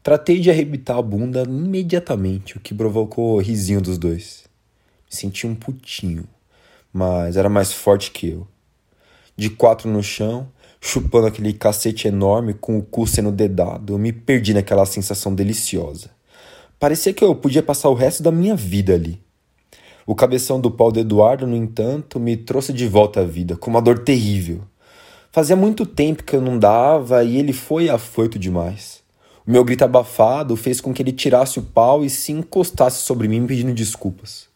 Tratei 0.03 0.39
de 0.39 0.51
arrebitar 0.51 0.99
a 0.99 1.01
bunda 1.01 1.41
imediatamente, 1.41 2.57
o 2.57 2.59
que 2.59 2.75
provocou 2.75 3.37
o 3.37 3.41
risinho 3.41 3.81
dos 3.81 3.97
dois. 3.97 4.43
Me 5.09 5.17
senti 5.17 5.47
um 5.47 5.55
putinho, 5.55 6.25
mas 6.93 7.37
era 7.37 7.49
mais 7.49 7.73
forte 7.73 8.11
que 8.11 8.29
eu. 8.29 8.47
De 9.35 9.49
quatro 9.49 9.89
no 9.89 10.03
chão, 10.03 10.47
chupando 10.85 11.27
aquele 11.27 11.53
cacete 11.53 12.09
enorme 12.09 12.53
com 12.53 12.77
o 12.77 12.83
cu 12.83 13.07
sendo 13.07 13.31
dedado, 13.31 13.93
eu 13.93 13.97
me 13.97 14.11
perdi 14.11 14.53
naquela 14.53 14.85
sensação 14.85 15.33
deliciosa. 15.33 16.09
Parecia 16.77 17.13
que 17.13 17.23
eu 17.23 17.33
podia 17.33 17.63
passar 17.63 17.87
o 17.87 17.93
resto 17.93 18.21
da 18.21 18.33
minha 18.33 18.53
vida 18.53 18.93
ali. 18.93 19.17
O 20.05 20.13
cabeção 20.13 20.59
do 20.59 20.69
pau 20.69 20.91
de 20.91 20.99
Eduardo, 20.99 21.47
no 21.47 21.55
entanto, 21.55 22.19
me 22.19 22.35
trouxe 22.35 22.73
de 22.73 22.85
volta 22.85 23.21
à 23.21 23.23
vida, 23.23 23.55
com 23.55 23.71
uma 23.71 23.81
dor 23.81 23.99
terrível. 23.99 24.59
Fazia 25.31 25.55
muito 25.55 25.85
tempo 25.85 26.21
que 26.21 26.35
eu 26.35 26.41
não 26.41 26.59
dava 26.59 27.23
e 27.23 27.37
ele 27.37 27.53
foi 27.53 27.89
afoito 27.89 28.37
demais. 28.37 29.01
O 29.47 29.51
meu 29.51 29.63
grito 29.63 29.85
abafado 29.85 30.53
fez 30.57 30.81
com 30.81 30.93
que 30.93 31.01
ele 31.01 31.13
tirasse 31.13 31.59
o 31.59 31.63
pau 31.63 32.03
e 32.03 32.09
se 32.09 32.33
encostasse 32.33 33.03
sobre 33.03 33.29
mim 33.29 33.47
pedindo 33.47 33.73
desculpas. 33.73 34.49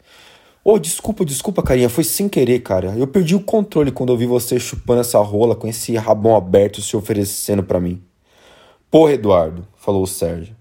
Oh, 0.69 0.77
desculpa, 0.77 1.23
desculpa, 1.23 1.63
carinha, 1.63 1.87
foi 1.87 2.03
sem 2.03 2.27
querer, 2.27 2.59
cara. 2.59 2.93
Eu 2.97 3.07
perdi 3.07 3.33
o 3.33 3.39
controle 3.39 3.89
quando 3.89 4.11
eu 4.11 4.17
vi 4.17 4.25
você 4.25 4.59
chupando 4.59 4.99
essa 4.99 5.17
rola 5.19 5.55
com 5.55 5.65
esse 5.65 5.95
rabão 5.95 6.35
aberto 6.35 6.81
se 6.81 6.97
oferecendo 6.97 7.63
para 7.63 7.79
mim. 7.79 8.03
Porra, 8.91 9.13
Eduardo, 9.13 9.65
falou 9.77 10.03
o 10.03 10.05
Sérgio. 10.05 10.53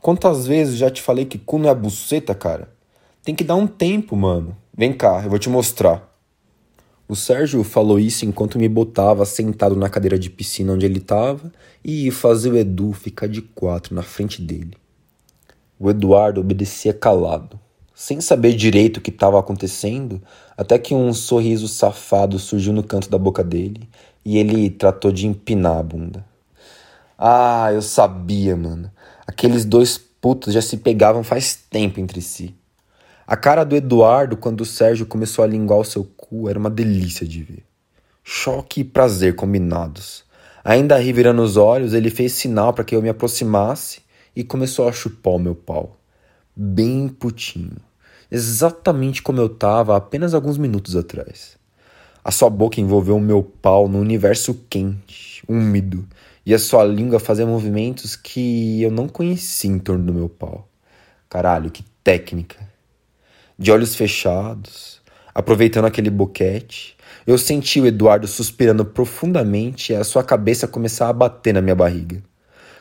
Quantas 0.00 0.46
vezes 0.46 0.76
já 0.76 0.88
te 0.88 1.02
falei 1.02 1.24
que 1.24 1.36
cu 1.36 1.58
não 1.58 1.68
é 1.68 1.74
buceta, 1.74 2.32
cara? 2.32 2.72
Tem 3.24 3.34
que 3.34 3.42
dar 3.42 3.56
um 3.56 3.66
tempo, 3.66 4.14
mano. 4.14 4.56
Vem 4.72 4.92
cá, 4.92 5.20
eu 5.24 5.30
vou 5.30 5.38
te 5.40 5.48
mostrar. 5.48 6.16
O 7.08 7.16
Sérgio 7.16 7.64
falou 7.64 7.98
isso 7.98 8.24
enquanto 8.24 8.56
me 8.56 8.68
botava 8.68 9.26
sentado 9.26 9.74
na 9.74 9.90
cadeira 9.90 10.16
de 10.16 10.30
piscina 10.30 10.74
onde 10.74 10.86
ele 10.86 10.98
estava 10.98 11.50
e 11.84 12.08
fazia 12.12 12.52
o 12.52 12.56
Edu 12.56 12.92
ficar 12.92 13.26
de 13.26 13.42
quatro 13.42 13.96
na 13.96 14.02
frente 14.04 14.40
dele. 14.40 14.76
O 15.76 15.90
Eduardo 15.90 16.40
obedecia 16.40 16.94
calado, 16.94 17.58
sem 18.00 18.18
saber 18.18 18.54
direito 18.54 18.96
o 18.96 19.00
que 19.02 19.10
estava 19.10 19.38
acontecendo, 19.38 20.22
até 20.56 20.78
que 20.78 20.94
um 20.94 21.12
sorriso 21.12 21.68
safado 21.68 22.38
surgiu 22.38 22.72
no 22.72 22.82
canto 22.82 23.10
da 23.10 23.18
boca 23.18 23.44
dele 23.44 23.86
e 24.24 24.38
ele 24.38 24.70
tratou 24.70 25.12
de 25.12 25.26
empinar 25.26 25.76
a 25.76 25.82
bunda. 25.82 26.24
Ah, 27.18 27.68
eu 27.70 27.82
sabia, 27.82 28.56
mano. 28.56 28.90
Aqueles 29.26 29.66
dois 29.66 29.98
putos 29.98 30.54
já 30.54 30.62
se 30.62 30.78
pegavam 30.78 31.22
faz 31.22 31.54
tempo 31.54 32.00
entre 32.00 32.22
si. 32.22 32.54
A 33.26 33.36
cara 33.36 33.64
do 33.64 33.76
Eduardo 33.76 34.34
quando 34.34 34.62
o 34.62 34.66
Sérgio 34.66 35.04
começou 35.04 35.44
a 35.44 35.48
linguar 35.48 35.80
o 35.80 35.84
seu 35.84 36.02
cu 36.16 36.48
era 36.48 36.58
uma 36.58 36.70
delícia 36.70 37.28
de 37.28 37.42
ver. 37.42 37.64
Choque 38.24 38.80
e 38.80 38.84
prazer 38.84 39.36
combinados. 39.36 40.24
Ainda 40.64 40.96
revirando 40.96 41.42
os 41.42 41.58
olhos, 41.58 41.92
ele 41.92 42.08
fez 42.08 42.32
sinal 42.32 42.72
para 42.72 42.82
que 42.82 42.96
eu 42.96 43.02
me 43.02 43.10
aproximasse 43.10 44.00
e 44.34 44.42
começou 44.42 44.88
a 44.88 44.92
chupar 44.92 45.34
o 45.34 45.38
meu 45.38 45.54
pau. 45.54 45.98
Bem 46.56 47.06
putinho. 47.06 47.89
Exatamente 48.30 49.22
como 49.22 49.40
eu 49.40 49.46
estava 49.46 49.96
apenas 49.96 50.34
alguns 50.34 50.56
minutos 50.56 50.94
atrás. 50.94 51.58
A 52.22 52.30
sua 52.30 52.48
boca 52.48 52.80
envolveu 52.80 53.16
o 53.16 53.20
meu 53.20 53.42
pau 53.42 53.88
no 53.88 53.98
universo 53.98 54.54
quente, 54.68 55.42
úmido, 55.48 56.06
e 56.46 56.54
a 56.54 56.58
sua 56.58 56.84
língua 56.84 57.18
fazia 57.18 57.44
movimentos 57.44 58.14
que 58.14 58.82
eu 58.82 58.90
não 58.90 59.08
conhecia 59.08 59.70
em 59.70 59.78
torno 59.78 60.04
do 60.04 60.14
meu 60.14 60.28
pau. 60.28 60.68
Caralho, 61.28 61.70
que 61.70 61.82
técnica! 62.04 62.68
De 63.58 63.72
olhos 63.72 63.94
fechados, 63.94 65.00
aproveitando 65.34 65.86
aquele 65.86 66.10
boquete, 66.10 66.96
eu 67.26 67.36
senti 67.36 67.80
o 67.80 67.86
Eduardo 67.86 68.28
suspirando 68.28 68.84
profundamente 68.84 69.92
e 69.92 69.96
a 69.96 70.04
sua 70.04 70.22
cabeça 70.22 70.68
começar 70.68 71.08
a 71.08 71.12
bater 71.12 71.52
na 71.52 71.60
minha 71.60 71.74
barriga. 71.74 72.22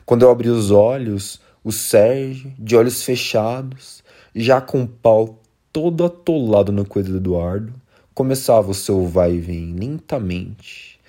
Quando 0.06 0.24
eu 0.24 0.30
abri 0.30 0.50
os 0.50 0.70
olhos, 0.70 1.40
o 1.64 1.72
Sérgio, 1.72 2.54
de 2.58 2.76
olhos 2.76 3.04
fechados, 3.04 4.04
já 4.36 4.62
com 4.62 4.84
o 4.84 4.88
pau 4.88 5.39
todo 5.72 6.06
atolado 6.06 6.72
no 6.72 6.86
coelho 6.86 7.12
do 7.12 7.18
Eduardo, 7.18 7.74
começava 8.14 8.72
o 8.72 8.74
seu 8.74 9.06
vai 9.06 9.36
e 9.36 9.40
vem 9.40 9.74
lentamente, 9.74 11.00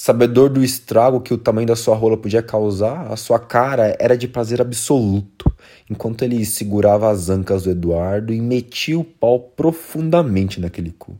Sabedor 0.00 0.48
do 0.48 0.62
estrago 0.62 1.20
que 1.20 1.34
o 1.34 1.36
tamanho 1.36 1.66
da 1.66 1.74
sua 1.74 1.96
rola 1.96 2.16
podia 2.16 2.40
causar, 2.40 3.12
a 3.12 3.16
sua 3.16 3.36
cara 3.40 3.96
era 3.98 4.16
de 4.16 4.28
prazer 4.28 4.60
absoluto, 4.60 5.52
enquanto 5.90 6.22
ele 6.22 6.46
segurava 6.46 7.10
as 7.10 7.28
ancas 7.28 7.64
do 7.64 7.70
Eduardo 7.70 8.32
e 8.32 8.40
metia 8.40 8.96
o 8.96 9.02
pau 9.02 9.40
profundamente 9.40 10.60
naquele 10.60 10.92
cu. 10.92 11.18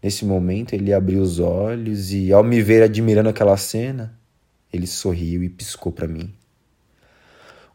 Nesse 0.00 0.24
momento 0.24 0.72
ele 0.72 0.92
abriu 0.92 1.20
os 1.20 1.40
olhos 1.40 2.12
e, 2.12 2.32
ao 2.32 2.44
me 2.44 2.62
ver 2.62 2.84
admirando 2.84 3.28
aquela 3.28 3.56
cena, 3.56 4.16
ele 4.72 4.86
sorriu 4.86 5.42
e 5.42 5.48
piscou 5.48 5.90
para 5.90 6.06
mim. 6.06 6.32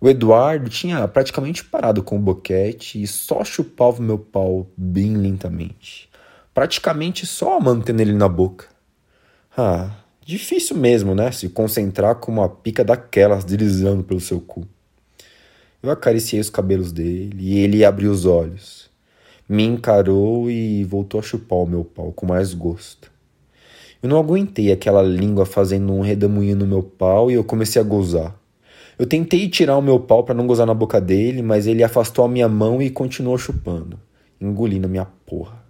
O 0.06 0.10
Eduardo 0.10 0.70
tinha 0.70 1.08
praticamente 1.08 1.64
parado 1.64 2.04
com 2.04 2.16
o 2.16 2.20
boquete 2.20 3.02
e 3.02 3.08
só 3.08 3.44
chupava 3.44 4.00
o 4.00 4.04
meu 4.04 4.20
pau 4.20 4.68
bem 4.78 5.18
lentamente, 5.18 6.08
praticamente 6.54 7.26
só 7.26 7.60
mantendo 7.60 8.04
ele 8.04 8.14
na 8.14 8.30
boca. 8.30 8.68
Ah, 9.58 9.90
Difícil 10.24 10.78
mesmo, 10.78 11.16
né? 11.16 11.32
Se 11.32 11.50
concentrar 11.50 12.18
com 12.18 12.32
uma 12.32 12.48
pica 12.48 12.84
daquelas 12.84 13.44
deslizando 13.44 14.04
pelo 14.04 14.20
seu 14.20 14.40
cu. 14.40 14.68
Eu 15.82 15.90
acariciei 15.90 16.40
os 16.40 16.52
cabelos 16.52 16.92
dele 16.92 17.38
e 17.40 17.58
ele 17.58 17.84
abriu 17.84 18.12
os 18.12 18.28
olhos. 18.28 18.88
Me 19.50 19.64
encarou 19.64 20.52
e 20.52 20.84
voltou 20.84 21.20
a 21.20 21.24
chupar 21.24 21.58
o 21.58 21.66
meu 21.66 21.84
pau 21.84 22.12
com 22.12 22.28
mais 22.28 22.54
gosto. 22.54 23.12
Eu 24.04 24.10
não 24.10 24.20
aguentei 24.20 24.72
aquela 24.72 25.02
língua 25.02 25.48
fazendo 25.48 25.92
um 25.92 26.02
redemoinho 26.02 26.58
no 26.58 26.68
meu 26.68 26.84
pau 26.84 27.32
e 27.32 27.34
eu 27.34 27.44
comecei 27.44 27.82
a 27.82 27.86
gozar. 27.86 28.45
Eu 28.98 29.06
tentei 29.06 29.50
tirar 29.50 29.78
o 29.78 29.82
meu 29.82 30.00
pau 30.00 30.24
para 30.24 30.34
não 30.34 30.48
gozar 30.48 30.66
na 30.66 30.74
boca 30.74 31.02
dele, 31.02 31.42
mas 31.42 31.68
ele 31.68 31.84
afastou 31.84 32.24
a 32.24 32.30
minha 32.30 32.48
mão 32.48 32.82
e 32.82 32.90
continuou 32.90 33.38
chupando, 33.38 34.00
engolindo 34.40 34.88
a 34.88 34.90
minha 34.90 35.06
porra. 35.26 35.64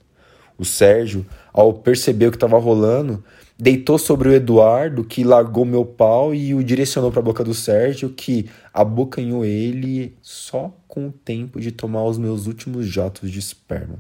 O 0.57 0.63
Sérgio, 0.63 1.25
ao 1.51 1.73
perceber 1.73 2.27
o 2.27 2.31
que 2.31 2.37
estava 2.37 2.57
rolando, 2.57 3.23
deitou 3.57 3.97
sobre 3.97 4.29
o 4.29 4.33
Eduardo, 4.33 5.03
que 5.03 5.23
largou 5.23 5.65
meu 5.65 5.83
pau 5.83 6.35
e 6.35 6.53
o 6.53 6.63
direcionou 6.63 7.11
para 7.11 7.19
a 7.19 7.23
boca 7.23 7.43
do 7.43 7.53
Sérgio, 7.53 8.09
que 8.09 8.49
abocanhou 8.73 9.43
ele 9.43 10.15
só 10.21 10.73
com 10.87 11.07
o 11.07 11.11
tempo 11.11 11.59
de 11.59 11.71
tomar 11.71 12.05
os 12.05 12.17
meus 12.17 12.47
últimos 12.47 12.85
jatos 12.85 13.31
de 13.31 13.39
esperma. 13.39 13.97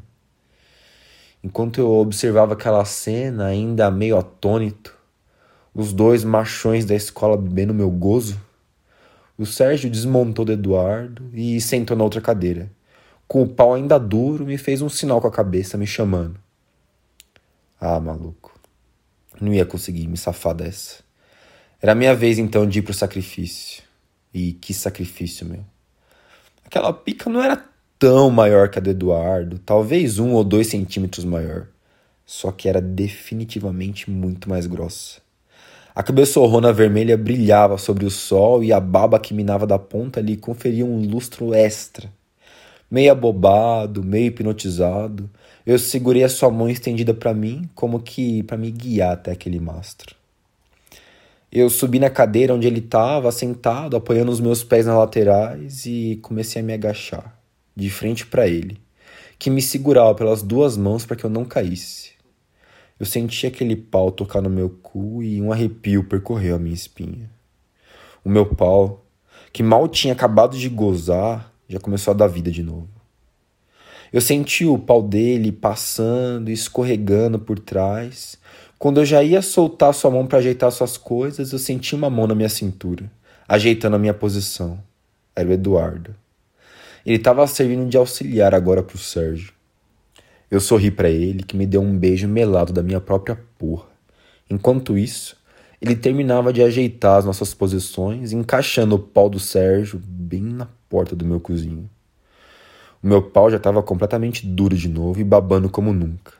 Enquanto 1.43 1.79
eu 1.79 1.91
observava 1.91 2.53
aquela 2.53 2.85
cena, 2.85 3.47
ainda 3.47 3.91
meio 3.91 4.17
atônito, 4.17 4.95
os 5.73 5.91
dois 5.91 6.23
machões 6.23 6.85
da 6.85 6.95
escola 6.95 7.35
bebendo 7.35 7.73
meu 7.73 7.89
gozo, 7.89 8.39
o 9.37 9.45
Sérgio 9.45 9.89
desmontou 9.89 10.45
do 10.45 10.51
Eduardo 10.53 11.29
e 11.33 11.59
sentou 11.59 11.95
na 11.97 12.03
outra 12.03 12.21
cadeira. 12.21 12.71
Com 13.27 13.41
o 13.41 13.47
pau 13.47 13.73
ainda 13.73 13.99
duro, 13.99 14.45
me 14.45 14.57
fez 14.57 14.81
um 14.81 14.89
sinal 14.89 15.19
com 15.19 15.27
a 15.27 15.31
cabeça, 15.31 15.77
me 15.77 15.85
chamando. 15.85 16.39
Ah, 17.79 17.99
maluco. 17.99 18.57
Não 19.41 19.53
ia 19.53 19.65
conseguir 19.65 20.07
me 20.07 20.15
safar 20.15 20.55
dessa. 20.55 21.03
Era 21.81 21.91
a 21.91 21.95
minha 21.95 22.15
vez 22.15 22.39
então 22.39 22.65
de 22.65 22.79
ir 22.79 22.81
pro 22.81 22.93
sacrifício. 22.93 23.83
E 24.33 24.53
que 24.53 24.73
sacrifício, 24.73 25.45
meu. 25.45 25.65
Aquela 26.65 26.93
pica 26.93 27.29
não 27.29 27.43
era 27.43 27.63
tão 27.99 28.29
maior 28.29 28.69
que 28.69 28.79
a 28.79 28.81
do 28.81 28.89
Eduardo, 28.89 29.59
talvez 29.59 30.19
um 30.19 30.31
ou 30.31 30.43
dois 30.43 30.67
centímetros 30.67 31.25
maior. 31.25 31.67
Só 32.25 32.51
que 32.51 32.69
era 32.69 32.81
definitivamente 32.81 34.09
muito 34.09 34.49
mais 34.49 34.65
grossa. 34.65 35.24
A 35.95 36.03
cabeçorrona 36.03 36.73
vermelha 36.73 37.17
brilhava 37.17 37.77
sobre 37.77 38.05
o 38.05 38.11
sol 38.11 38.61
e 38.61 38.73
a 38.73 38.81
baba 38.81 39.17
que 39.17 39.33
minava 39.33 39.65
da 39.65 39.79
ponta 39.79 40.19
lhe 40.19 40.35
conferia 40.35 40.85
um 40.85 40.99
lustro 41.07 41.53
extra. 41.53 42.11
Meio 42.91 43.13
abobado, 43.13 44.03
meio 44.03 44.25
hipnotizado, 44.25 45.29
eu 45.65 45.79
segurei 45.79 46.25
a 46.25 46.27
sua 46.27 46.51
mão 46.51 46.69
estendida 46.69 47.13
para 47.13 47.33
mim, 47.33 47.69
como 47.73 48.01
que 48.01 48.43
para 48.43 48.57
me 48.57 48.71
guiar 48.71 49.13
até 49.13 49.31
aquele 49.31 49.57
mastro. 49.57 50.13
Eu 51.49 51.69
subi 51.69 51.97
na 51.97 52.09
cadeira 52.09 52.53
onde 52.53 52.67
ele 52.67 52.79
estava, 52.79 53.31
sentado, 53.31 53.95
apoiando 53.95 54.33
os 54.33 54.41
meus 54.41 54.65
pés 54.65 54.85
nas 54.85 54.97
laterais 54.97 55.85
e 55.85 56.19
comecei 56.21 56.61
a 56.61 56.65
me 56.65 56.73
agachar, 56.73 57.39
de 57.73 57.89
frente 57.89 58.25
para 58.25 58.45
ele, 58.45 58.77
que 59.39 59.49
me 59.49 59.61
segurava 59.61 60.13
pelas 60.13 60.43
duas 60.43 60.75
mãos 60.75 61.05
para 61.05 61.15
que 61.15 61.23
eu 61.23 61.29
não 61.29 61.45
caísse. 61.45 62.14
Eu 62.97 63.05
senti 63.05 63.45
aquele 63.45 63.75
pau 63.75 64.09
tocar 64.09 64.41
no 64.41 64.49
meu 64.49 64.69
cu 64.69 65.21
e 65.21 65.41
um 65.41 65.51
arrepio 65.51 66.05
percorreu 66.05 66.55
a 66.55 66.59
minha 66.59 66.73
espinha. 66.73 67.29
O 68.23 68.29
meu 68.29 68.45
pau, 68.45 69.05
que 69.51 69.61
mal 69.61 69.87
tinha 69.87 70.13
acabado 70.13 70.57
de 70.57 70.69
gozar, 70.69 71.53
já 71.67 71.79
começou 71.79 72.13
a 72.13 72.15
dar 72.15 72.27
vida 72.27 72.49
de 72.49 72.63
novo. 72.63 72.87
Eu 74.13 74.21
senti 74.21 74.65
o 74.65 74.79
pau 74.79 75.03
dele 75.03 75.51
passando 75.51 76.49
e 76.49 76.53
escorregando 76.53 77.37
por 77.37 77.59
trás. 77.59 78.37
Quando 78.79 79.01
eu 79.01 79.05
já 79.05 79.21
ia 79.21 79.41
soltar 79.41 79.93
sua 79.93 80.09
mão 80.09 80.25
para 80.25 80.37
ajeitar 80.37 80.71
suas 80.71 80.97
coisas, 80.97 81.51
eu 81.51 81.59
senti 81.59 81.95
uma 81.95 82.09
mão 82.09 82.27
na 82.27 82.35
minha 82.35 82.47
cintura, 82.47 83.11
ajeitando 83.45 83.97
a 83.97 83.99
minha 83.99 84.13
posição. 84.13 84.79
Era 85.35 85.49
o 85.49 85.51
Eduardo. 85.51 86.15
Ele 87.05 87.17
estava 87.17 87.45
servindo 87.45 87.89
de 87.89 87.97
auxiliar 87.97 88.55
agora 88.55 88.81
para 88.81 88.95
o 88.95 88.99
Sérgio. 88.99 89.54
Eu 90.55 90.61
sorri 90.61 90.89
para 90.89 91.09
ele, 91.09 91.43
que 91.43 91.57
me 91.57 91.65
deu 91.65 91.81
um 91.81 91.97
beijo 91.97 92.29
melado 92.29 92.71
da 92.71 92.81
minha 92.81 93.01
própria 93.01 93.37
porra. 93.59 93.87
Enquanto 94.49 94.97
isso, 94.97 95.35
ele 95.81 95.97
terminava 95.97 96.53
de 96.53 96.63
ajeitar 96.63 97.17
as 97.17 97.25
nossas 97.25 97.53
posições, 97.53 98.31
encaixando 98.31 98.95
o 98.95 98.99
pau 98.99 99.29
do 99.29 99.37
Sérgio 99.37 99.99
bem 100.01 100.43
na 100.43 100.69
porta 100.87 101.13
do 101.13 101.25
meu 101.25 101.41
cozinho. 101.41 101.89
O 103.03 103.07
meu 103.07 103.21
pau 103.21 103.51
já 103.51 103.57
estava 103.57 103.83
completamente 103.83 104.47
duro 104.47 104.77
de 104.77 104.87
novo 104.87 105.19
e 105.19 105.25
babando 105.25 105.69
como 105.69 105.91
nunca. 105.91 106.31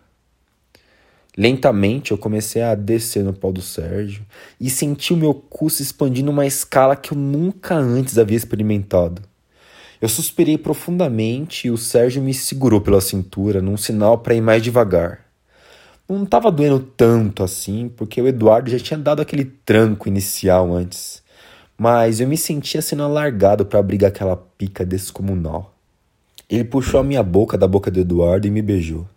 Lentamente 1.37 2.13
eu 2.13 2.17
comecei 2.17 2.61
a 2.61 2.73
descer 2.73 3.21
no 3.21 3.33
pau 3.33 3.51
do 3.51 3.61
Sérgio 3.61 4.25
e 4.61 4.69
senti 4.69 5.11
o 5.13 5.17
meu 5.17 5.33
cu 5.33 5.69
se 5.69 5.83
expandindo 5.83 6.31
uma 6.31 6.47
escala 6.47 6.95
que 6.95 7.11
eu 7.11 7.17
nunca 7.17 7.75
antes 7.75 8.17
havia 8.17 8.37
experimentado. 8.37 9.21
Eu 10.01 10.09
suspirei 10.09 10.57
profundamente 10.57 11.67
e 11.67 11.71
o 11.71 11.77
Sérgio 11.77 12.21
me 12.21 12.33
segurou 12.33 12.81
pela 12.81 12.99
cintura 12.99 13.61
num 13.61 13.77
sinal 13.77 14.17
para 14.17 14.35
ir 14.35 14.41
mais 14.41 14.61
devagar. 14.61 15.25
Não 16.07 16.23
estava 16.23 16.51
doendo 16.51 16.79
tanto 16.79 17.43
assim, 17.43 17.89
porque 17.89 18.21
o 18.21 18.27
Eduardo 18.27 18.69
já 18.69 18.77
tinha 18.77 18.99
dado 18.99 19.21
aquele 19.21 19.45
tranco 19.45 20.07
inicial 20.07 20.71
antes, 20.73 21.23
mas 21.77 22.19
eu 22.19 22.27
me 22.27 22.37
sentia 22.37 22.81
sendo 22.81 23.03
alargado 23.03 23.65
para 23.65 23.79
abrigar 23.79 24.09
aquela 24.09 24.37
pica 24.37 24.85
descomunal. 24.85 25.73
Ele 26.47 26.63
puxou 26.63 26.99
a 26.99 27.03
minha 27.03 27.23
boca 27.23 27.57
da 27.57 27.67
boca 27.67 27.89
do 27.89 27.99
Eduardo 27.99 28.45
e 28.45 28.51
me 28.51 28.61
beijou. 28.61 29.07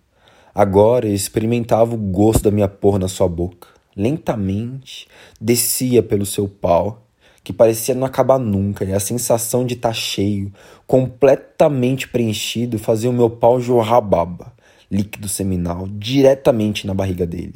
Agora 0.55 1.07
eu 1.07 1.15
experimentava 1.15 1.95
o 1.95 1.99
gosto 1.99 2.45
da 2.45 2.51
minha 2.51 2.69
porra 2.69 2.99
na 2.99 3.09
sua 3.09 3.29
boca. 3.29 3.69
Lentamente 3.95 5.07
descia 5.41 6.03
pelo 6.03 6.25
seu 6.25 6.49
pau 6.49 7.08
que 7.49 7.53
parecia 7.55 7.95
não 7.95 8.07
acabar 8.07 8.39
nunca, 8.39 8.85
e 8.85 8.93
a 8.93 9.01
sensação 9.01 9.65
de 9.65 9.73
estar 9.73 9.89
tá 9.89 9.95
cheio, 9.95 10.53
completamente 10.87 12.07
preenchido, 12.07 12.79
fazia 12.79 13.09
o 13.09 13.13
meu 13.13 13.31
pau 13.31 13.59
jorrar 13.59 14.03
baba, 14.03 14.53
líquido 14.91 15.27
seminal, 15.31 15.89
diretamente 15.93 16.87
na 16.87 16.93
barriga 16.93 17.27
dele. 17.27 17.55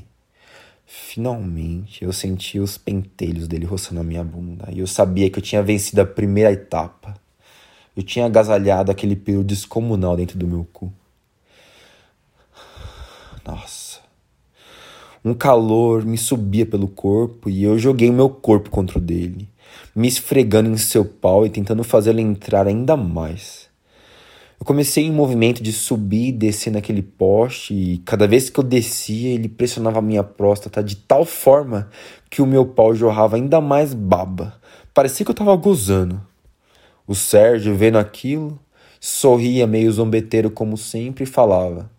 Finalmente 0.87 2.07
eu 2.07 2.11
senti 2.11 2.59
os 2.59 2.79
pentelhos 2.79 3.47
dele 3.47 3.67
roçando 3.67 4.01
a 4.01 4.03
minha 4.03 4.25
bunda, 4.25 4.67
e 4.73 4.79
eu 4.79 4.87
sabia 4.87 5.29
que 5.29 5.39
eu 5.39 5.43
tinha 5.43 5.63
vencido 5.63 6.01
a 6.01 6.07
primeira 6.07 6.51
etapa. 6.51 7.15
Eu 7.95 8.03
tinha 8.03 8.25
agasalhado 8.25 8.91
aquele 8.91 9.15
pelo 9.15 9.45
descomunal 9.45 10.17
dentro 10.17 10.39
do 10.39 10.49
meu 10.49 10.67
cu. 10.73 10.91
Nossa. 13.47 14.01
Um 15.23 15.35
calor 15.35 16.03
me 16.03 16.17
subia 16.17 16.65
pelo 16.65 16.89
corpo 16.89 17.51
e 17.51 17.63
eu 17.63 17.79
joguei 17.79 18.11
meu 18.11 18.31
corpo 18.31 18.71
contra 18.71 18.97
o 18.97 19.03
dele 19.03 19.52
me 19.95 20.09
esfregando 20.09 20.71
em 20.71 20.77
seu 20.77 21.05
pau 21.05 21.45
e 21.45 21.51
tentando 21.51 21.85
fazê-lo 21.85 22.21
entrar 22.21 22.67
ainda 22.67 22.97
mais. 22.97 23.71
Eu 24.63 24.65
comecei 24.65 25.05
em 25.05 25.11
movimento 25.11 25.61
de 25.61 25.73
subir 25.73 26.29
e 26.29 26.33
descer 26.33 26.71
naquele 26.71 27.03
poste, 27.03 27.75
e 27.75 27.99
cada 27.99 28.29
vez 28.29 28.49
que 28.49 28.61
eu 28.61 28.63
descia, 28.63 29.35
ele 29.35 29.49
pressionava 29.49 29.99
a 29.99 30.03
minha 30.03 30.23
próstata 30.23 30.85
de 30.85 30.95
tal 30.95 31.25
forma 31.25 31.91
que 32.31 32.41
o 32.41 32.47
meu 32.47 32.65
pau 32.65 32.95
jorrava 32.95 33.35
ainda 33.35 33.61
mais 33.61 33.93
baba. 33.93 34.55
Parecia 34.95 35.25
que 35.25 35.31
eu 35.31 35.35
estava 35.35 35.57
gozando. 35.57 36.21
O 37.09 37.15
Sérgio, 37.15 37.75
vendo 37.75 37.99
aquilo, 37.99 38.57
sorria 39.01 39.67
meio 39.67 39.91
zombeteiro 39.91 40.49
como 40.49 40.77
sempre 40.77 41.25
e 41.25 41.27
falava: 41.27 41.91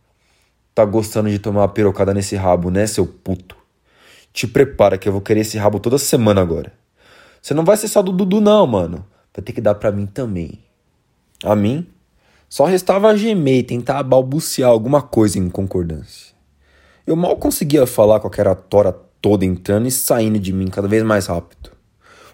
Tá 0.73 0.85
gostando 0.85 1.29
de 1.29 1.39
tomar 1.39 1.63
uma 1.63 1.67
pirocada 1.67 2.13
nesse 2.13 2.37
rabo, 2.37 2.71
né, 2.71 2.87
seu 2.87 3.05
puto? 3.05 3.57
Te 4.31 4.47
prepara 4.47 4.97
que 4.97 5.09
eu 5.09 5.11
vou 5.11 5.21
querer 5.21 5.41
esse 5.41 5.57
rabo 5.57 5.81
toda 5.81 5.97
semana 5.97 6.39
agora. 6.39 6.71
Você 7.43 7.53
não 7.53 7.65
vai 7.65 7.75
ser 7.75 7.89
só 7.89 8.01
do 8.01 8.13
Dudu, 8.13 8.39
não, 8.39 8.65
mano. 8.65 9.05
Vai 9.35 9.43
ter 9.43 9.51
que 9.51 9.59
dar 9.59 9.75
para 9.75 9.91
mim 9.91 10.05
também. 10.05 10.59
A 11.43 11.53
mim? 11.53 11.85
Só 12.47 12.63
restava 12.63 13.17
gemer 13.17 13.57
e 13.57 13.63
tentar 13.63 14.01
balbuciar 14.01 14.69
alguma 14.69 15.01
coisa 15.01 15.37
em 15.37 15.49
concordância. 15.49 16.33
Eu 17.05 17.17
mal 17.17 17.35
conseguia 17.35 17.85
falar 17.85 18.21
com 18.21 18.27
aquela 18.27 18.55
tora 18.55 18.93
toda 19.21 19.43
entrando 19.43 19.87
e 19.89 19.91
saindo 19.91 20.39
de 20.39 20.53
mim 20.53 20.67
cada 20.67 20.87
vez 20.87 21.03
mais 21.03 21.25
rápido. 21.25 21.71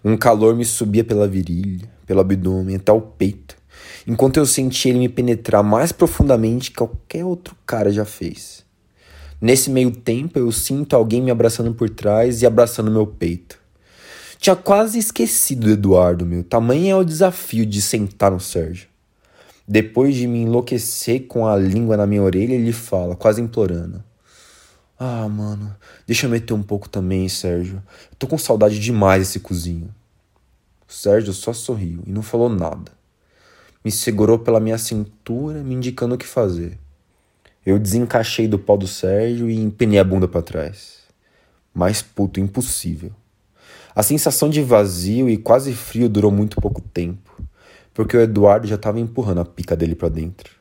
Um 0.05 0.15
calor 0.15 0.55
me 0.55 0.63
subia 0.63 1.03
pela 1.03 1.27
virilha, 1.27 1.89
pelo 2.05 2.19
abdômen 2.19 2.75
até 2.75 2.91
o 2.91 3.01
peito, 3.01 3.55
enquanto 4.05 4.37
eu 4.37 4.45
sentia 4.45 4.91
ele 4.91 4.99
me 4.99 5.09
penetrar 5.09 5.63
mais 5.63 5.91
profundamente 5.91 6.69
que 6.69 6.77
qualquer 6.77 7.25
outro 7.25 7.55
cara 7.65 7.91
já 7.91 8.05
fez. 8.05 8.63
Nesse 9.41 9.71
meio 9.71 9.89
tempo, 9.89 10.37
eu 10.37 10.51
sinto 10.51 10.95
alguém 10.95 11.19
me 11.19 11.31
abraçando 11.31 11.73
por 11.73 11.89
trás 11.89 12.43
e 12.43 12.45
abraçando 12.45 12.91
meu 12.91 13.07
peito. 13.07 13.58
Tinha 14.39 14.55
quase 14.55 14.97
esquecido 14.97 15.67
do 15.67 15.73
Eduardo, 15.73 16.25
meu. 16.25 16.45
Tamanho 16.45 16.87
é 16.87 16.95
o 16.95 17.03
desafio 17.03 17.65
de 17.65 17.81
sentar 17.81 18.31
no 18.31 18.39
Sérgio. 18.39 18.87
Depois 19.67 20.15
de 20.15 20.25
me 20.27 20.39
enlouquecer 20.43 21.27
com 21.27 21.45
a 21.45 21.57
língua 21.57 21.97
na 21.97 22.07
minha 22.07 22.23
orelha, 22.23 22.53
ele 22.53 22.71
fala, 22.71 23.17
quase 23.17 23.41
implorando. 23.41 24.01
Ah, 24.97 25.27
mano, 25.27 25.75
deixa 26.07 26.25
eu 26.25 26.29
meter 26.29 26.53
um 26.53 26.63
pouco 26.63 26.87
também, 26.87 27.27
Sérgio. 27.27 27.83
Eu 28.11 28.15
tô 28.17 28.27
com 28.27 28.37
saudade 28.37 28.79
demais 28.79 29.23
desse 29.23 29.41
cozinho. 29.41 29.93
O 30.87 30.93
Sérgio 30.93 31.33
só 31.33 31.51
sorriu 31.51 32.01
e 32.07 32.09
não 32.09 32.21
falou 32.21 32.47
nada. 32.47 32.93
Me 33.83 33.91
segurou 33.91 34.39
pela 34.39 34.61
minha 34.61 34.77
cintura, 34.77 35.61
me 35.61 35.75
indicando 35.75 36.15
o 36.15 36.17
que 36.17 36.25
fazer. 36.25 36.79
Eu 37.65 37.77
desencaixei 37.77 38.47
do 38.47 38.57
pau 38.57 38.77
do 38.77 38.87
Sérgio 38.87 39.49
e 39.49 39.59
empenei 39.59 39.99
a 39.99 40.03
bunda 40.03 40.29
para 40.29 40.41
trás. 40.41 40.99
Mais 41.73 42.01
puto 42.01 42.39
impossível. 42.39 43.11
A 43.99 44.01
sensação 44.01 44.49
de 44.49 44.61
vazio 44.61 45.29
e 45.29 45.35
quase 45.35 45.73
frio 45.73 46.07
durou 46.07 46.31
muito 46.31 46.61
pouco 46.61 46.79
tempo, 46.79 47.37
porque 47.93 48.15
o 48.15 48.21
Eduardo 48.21 48.65
já 48.65 48.75
estava 48.75 48.97
empurrando 48.97 49.41
a 49.41 49.45
pica 49.45 49.75
dele 49.75 49.93
para 49.93 50.07
dentro. 50.07 50.53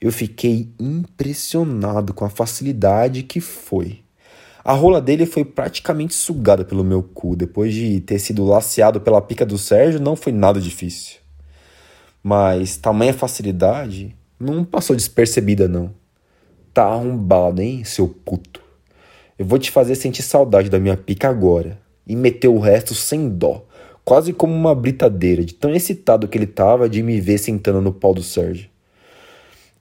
Eu 0.00 0.10
fiquei 0.10 0.68
impressionado 0.76 2.12
com 2.12 2.24
a 2.24 2.28
facilidade 2.28 3.22
que 3.22 3.40
foi. 3.40 4.00
A 4.64 4.72
rola 4.72 5.00
dele 5.00 5.24
foi 5.24 5.44
praticamente 5.44 6.14
sugada 6.14 6.64
pelo 6.64 6.82
meu 6.82 7.00
cu. 7.00 7.36
Depois 7.36 7.72
de 7.72 8.00
ter 8.00 8.18
sido 8.18 8.44
laceado 8.44 9.00
pela 9.00 9.22
pica 9.22 9.46
do 9.46 9.56
Sérgio, 9.56 10.00
não 10.00 10.16
foi 10.16 10.32
nada 10.32 10.60
difícil. 10.60 11.18
Mas 12.20 12.76
tamanha 12.76 13.14
facilidade 13.14 14.16
não 14.36 14.64
passou 14.64 14.96
despercebida, 14.96 15.68
não. 15.68 15.94
Tá 16.74 16.86
arrombado, 16.86 17.62
hein, 17.62 17.84
seu 17.84 18.08
puto? 18.08 18.60
Eu 19.38 19.46
vou 19.46 19.60
te 19.60 19.70
fazer 19.70 19.94
sentir 19.94 20.22
saudade 20.22 20.68
da 20.68 20.80
minha 20.80 20.96
pica 20.96 21.28
agora 21.28 21.86
e 22.08 22.16
meteu 22.16 22.54
o 22.54 22.58
resto 22.58 22.94
sem 22.94 23.28
dó, 23.28 23.64
quase 24.04 24.32
como 24.32 24.54
uma 24.54 24.74
britadeira, 24.74 25.44
de 25.44 25.52
tão 25.52 25.74
excitado 25.74 26.26
que 26.26 26.38
ele 26.38 26.46
estava 26.46 26.88
de 26.88 27.02
me 27.02 27.20
ver 27.20 27.38
sentando 27.38 27.82
no 27.82 27.92
pau 27.92 28.14
do 28.14 28.22
Sérgio. 28.22 28.70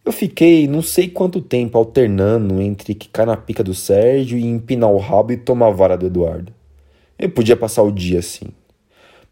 Eu 0.04 0.12
fiquei 0.12 0.68
não 0.68 0.82
sei 0.82 1.10
quanto 1.10 1.42
tempo 1.42 1.78
alternando 1.78 2.62
entre 2.62 2.94
quicar 2.94 3.26
na 3.26 3.36
pica 3.36 3.64
do 3.64 3.74
Sérgio 3.74 4.38
e 4.38 4.46
empinar 4.46 4.90
o 4.90 4.98
rabo 4.98 5.34
e 5.34 5.38
tomar 5.38 5.68
a 5.68 5.72
vara 5.72 5.98
do 5.98 6.06
Eduardo. 6.06 6.54
Eu 7.20 7.30
podia 7.30 7.58
passar 7.58 7.84
o 7.84 7.92
dia 7.92 8.20
assim. 8.20 8.48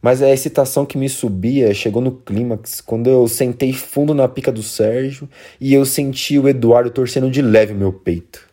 Mas 0.02 0.22
a 0.22 0.30
excitação 0.30 0.86
que 0.86 0.98
me 0.98 1.10
subia 1.10 1.74
chegou 1.74 2.02
no 2.02 2.12
clímax 2.12 2.80
quando 2.80 3.10
eu 3.10 3.28
sentei 3.28 3.74
fundo 3.74 4.14
na 4.14 4.28
pica 4.28 4.52
do 4.52 4.62
Sérgio 4.62 5.28
e 5.60 5.74
eu 5.74 5.86
senti 5.86 6.38
o 6.38 6.48
Eduardo 6.48 6.90
torcendo 6.90 7.32
de 7.32 7.42
leve 7.42 7.74
o 7.74 7.78
meu 7.78 7.92
peito. 7.92 8.48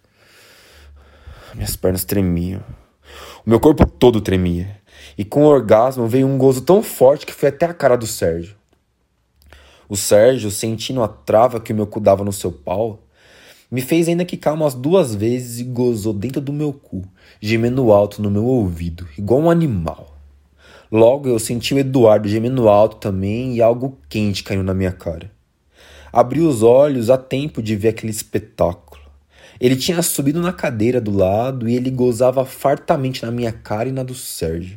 Minhas 1.55 1.77
pernas 1.77 2.05
tremiam. 2.05 2.63
O 3.45 3.51
meu 3.51 3.59
corpo 3.59 3.85
todo 3.85 4.21
tremia. 4.21 4.81
E 5.19 5.25
com 5.25 5.43
o 5.43 5.49
orgasmo 5.49 6.07
veio 6.07 6.27
um 6.27 6.39
gozo 6.39 6.61
tão 6.63 6.83
forte 6.83 7.27
que 7.27 7.33
foi 7.33 7.49
até 7.49 7.67
a 7.67 7.75
cara 7.75 7.97
do 7.97 8.07
Sérgio. 8.07 8.55
O 9.89 9.97
Sérgio, 9.97 10.51
sentindo 10.51 11.03
a 11.03 11.09
trava 11.09 11.61
que 11.61 11.73
o 11.73 11.77
meu 11.77 11.87
cu 11.87 12.01
dava 12.01 12.25
no 12.25 12.33
seu 12.33 12.53
pau, 12.53 13.03
Me 13.75 13.81
fez 13.81 14.07
ainda 14.07 14.23
quicar 14.23 14.53
umas 14.53 14.75
duas 14.75 15.15
vezes 15.15 15.59
e 15.59 15.65
gozou 15.65 16.13
dentro 16.13 16.43
do 16.43 16.53
meu 16.53 16.75
cu, 16.75 17.03
gemendo 17.41 17.91
alto 17.91 18.21
no 18.21 18.31
meu 18.31 18.45
ouvido, 18.45 19.09
igual 19.17 19.41
um 19.41 19.51
animal. 19.51 20.15
Logo 20.91 21.27
eu 21.27 21.39
senti 21.39 21.73
o 21.73 21.79
Eduardo 21.79 22.29
gemendo 22.29 22.69
alto 22.69 22.99
também 22.99 23.55
e 23.55 23.63
algo 23.63 23.97
quente 24.11 24.45
caindo 24.45 24.63
na 24.63 24.75
minha 24.75 24.93
cara. 24.93 25.31
Abri 26.13 26.43
os 26.43 26.63
olhos 26.63 27.09
a 27.09 27.17
tempo 27.17 27.63
de 27.63 27.75
ver 27.75 27.89
aquele 27.89 28.13
espetáculo. 28.13 28.92
Ele 29.63 29.77
tinha 29.77 30.03
subido 30.03 30.41
na 30.41 30.53
cadeira 30.53 31.01
do 31.01 31.13
lado 31.13 31.69
e 31.69 31.77
ele 31.77 31.89
gozava 31.89 32.45
fartamente 32.45 33.25
na 33.25 33.31
minha 33.31 33.53
cara 33.53 33.89
e 33.89 33.93
na 33.93 34.03
do 34.03 34.13
Sérgio. 34.13 34.77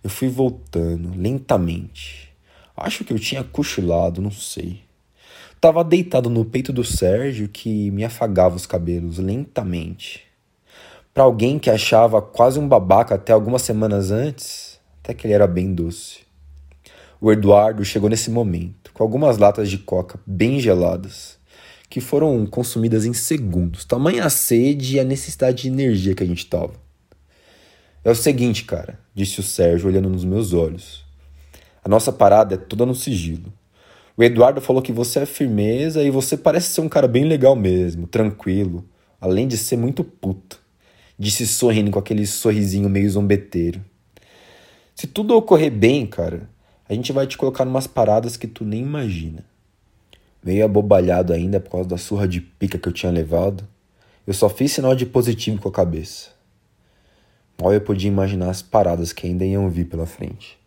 Eu 0.00 0.08
fui 0.08 0.28
voltando, 0.28 1.12
lentamente. 1.20 2.32
Acho 2.76 3.04
que 3.04 3.12
eu 3.12 3.18
tinha 3.18 3.42
cochilado, 3.42 4.22
não 4.22 4.30
sei. 4.30 4.82
Tava 5.60 5.82
deitado 5.82 6.30
no 6.30 6.44
peito 6.44 6.72
do 6.72 6.84
Sérgio 6.84 7.48
que 7.48 7.90
me 7.90 8.04
afagava 8.04 8.54
os 8.54 8.64
cabelos 8.64 9.18
lentamente. 9.18 10.22
Para 11.12 11.24
alguém 11.24 11.58
que 11.58 11.68
achava 11.68 12.22
quase 12.22 12.60
um 12.60 12.68
babaca 12.68 13.16
até 13.16 13.32
algumas 13.32 13.62
semanas 13.62 14.12
antes, 14.12 14.78
até 15.02 15.12
que 15.12 15.26
ele 15.26 15.34
era 15.34 15.48
bem 15.48 15.74
doce. 15.74 16.20
O 17.20 17.32
Eduardo 17.32 17.84
chegou 17.84 18.08
nesse 18.08 18.30
momento, 18.30 18.92
com 18.94 19.02
algumas 19.02 19.36
latas 19.36 19.68
de 19.68 19.78
coca 19.78 20.20
bem 20.24 20.60
geladas 20.60 21.33
que 21.94 22.00
foram 22.00 22.44
consumidas 22.44 23.04
em 23.04 23.12
segundos. 23.12 23.84
Tamanha 23.84 24.24
a 24.24 24.28
sede 24.28 24.96
e 24.96 24.98
a 24.98 25.04
necessidade 25.04 25.62
de 25.62 25.68
energia 25.68 26.12
que 26.12 26.24
a 26.24 26.26
gente 26.26 26.44
tava. 26.44 26.72
É 28.02 28.10
o 28.10 28.16
seguinte, 28.16 28.64
cara, 28.64 28.98
disse 29.14 29.38
o 29.38 29.44
Sérgio 29.44 29.86
olhando 29.88 30.08
nos 30.08 30.24
meus 30.24 30.52
olhos. 30.52 31.04
A 31.84 31.88
nossa 31.88 32.10
parada 32.10 32.56
é 32.56 32.58
toda 32.58 32.84
no 32.84 32.96
sigilo. 32.96 33.52
O 34.16 34.24
Eduardo 34.24 34.60
falou 34.60 34.82
que 34.82 34.90
você 34.90 35.20
é 35.20 35.24
firmeza 35.24 36.02
e 36.02 36.10
você 36.10 36.36
parece 36.36 36.72
ser 36.72 36.80
um 36.80 36.88
cara 36.88 37.06
bem 37.06 37.26
legal 37.26 37.54
mesmo, 37.54 38.08
tranquilo, 38.08 38.84
além 39.20 39.46
de 39.46 39.56
ser 39.56 39.76
muito 39.76 40.02
puto. 40.02 40.58
Disse 41.16 41.46
sorrindo 41.46 41.92
com 41.92 42.00
aquele 42.00 42.26
sorrisinho 42.26 42.88
meio 42.88 43.08
zombeteiro. 43.08 43.80
Se 44.96 45.06
tudo 45.06 45.36
ocorrer 45.36 45.70
bem, 45.70 46.08
cara, 46.08 46.50
a 46.88 46.92
gente 46.92 47.12
vai 47.12 47.24
te 47.24 47.38
colocar 47.38 47.64
numas 47.64 47.86
paradas 47.86 48.36
que 48.36 48.48
tu 48.48 48.64
nem 48.64 48.82
imagina 48.82 49.53
meio 50.44 50.64
abobalhado 50.64 51.32
ainda 51.32 51.58
por 51.58 51.70
causa 51.70 51.88
da 51.88 51.96
surra 51.96 52.28
de 52.28 52.40
pica 52.40 52.78
que 52.78 52.86
eu 52.86 52.92
tinha 52.92 53.10
levado, 53.10 53.66
eu 54.26 54.34
só 54.34 54.48
fiz 54.48 54.72
sinal 54.72 54.94
de 54.94 55.06
positivo 55.06 55.60
com 55.60 55.68
a 55.68 55.72
cabeça. 55.72 56.30
Mal 57.60 57.72
eu 57.72 57.80
podia 57.80 58.08
imaginar 58.08 58.50
as 58.50 58.60
paradas 58.60 59.12
que 59.12 59.26
ainda 59.26 59.44
iam 59.44 59.70
vir 59.70 59.86
pela 59.86 60.06
frente. 60.06 60.58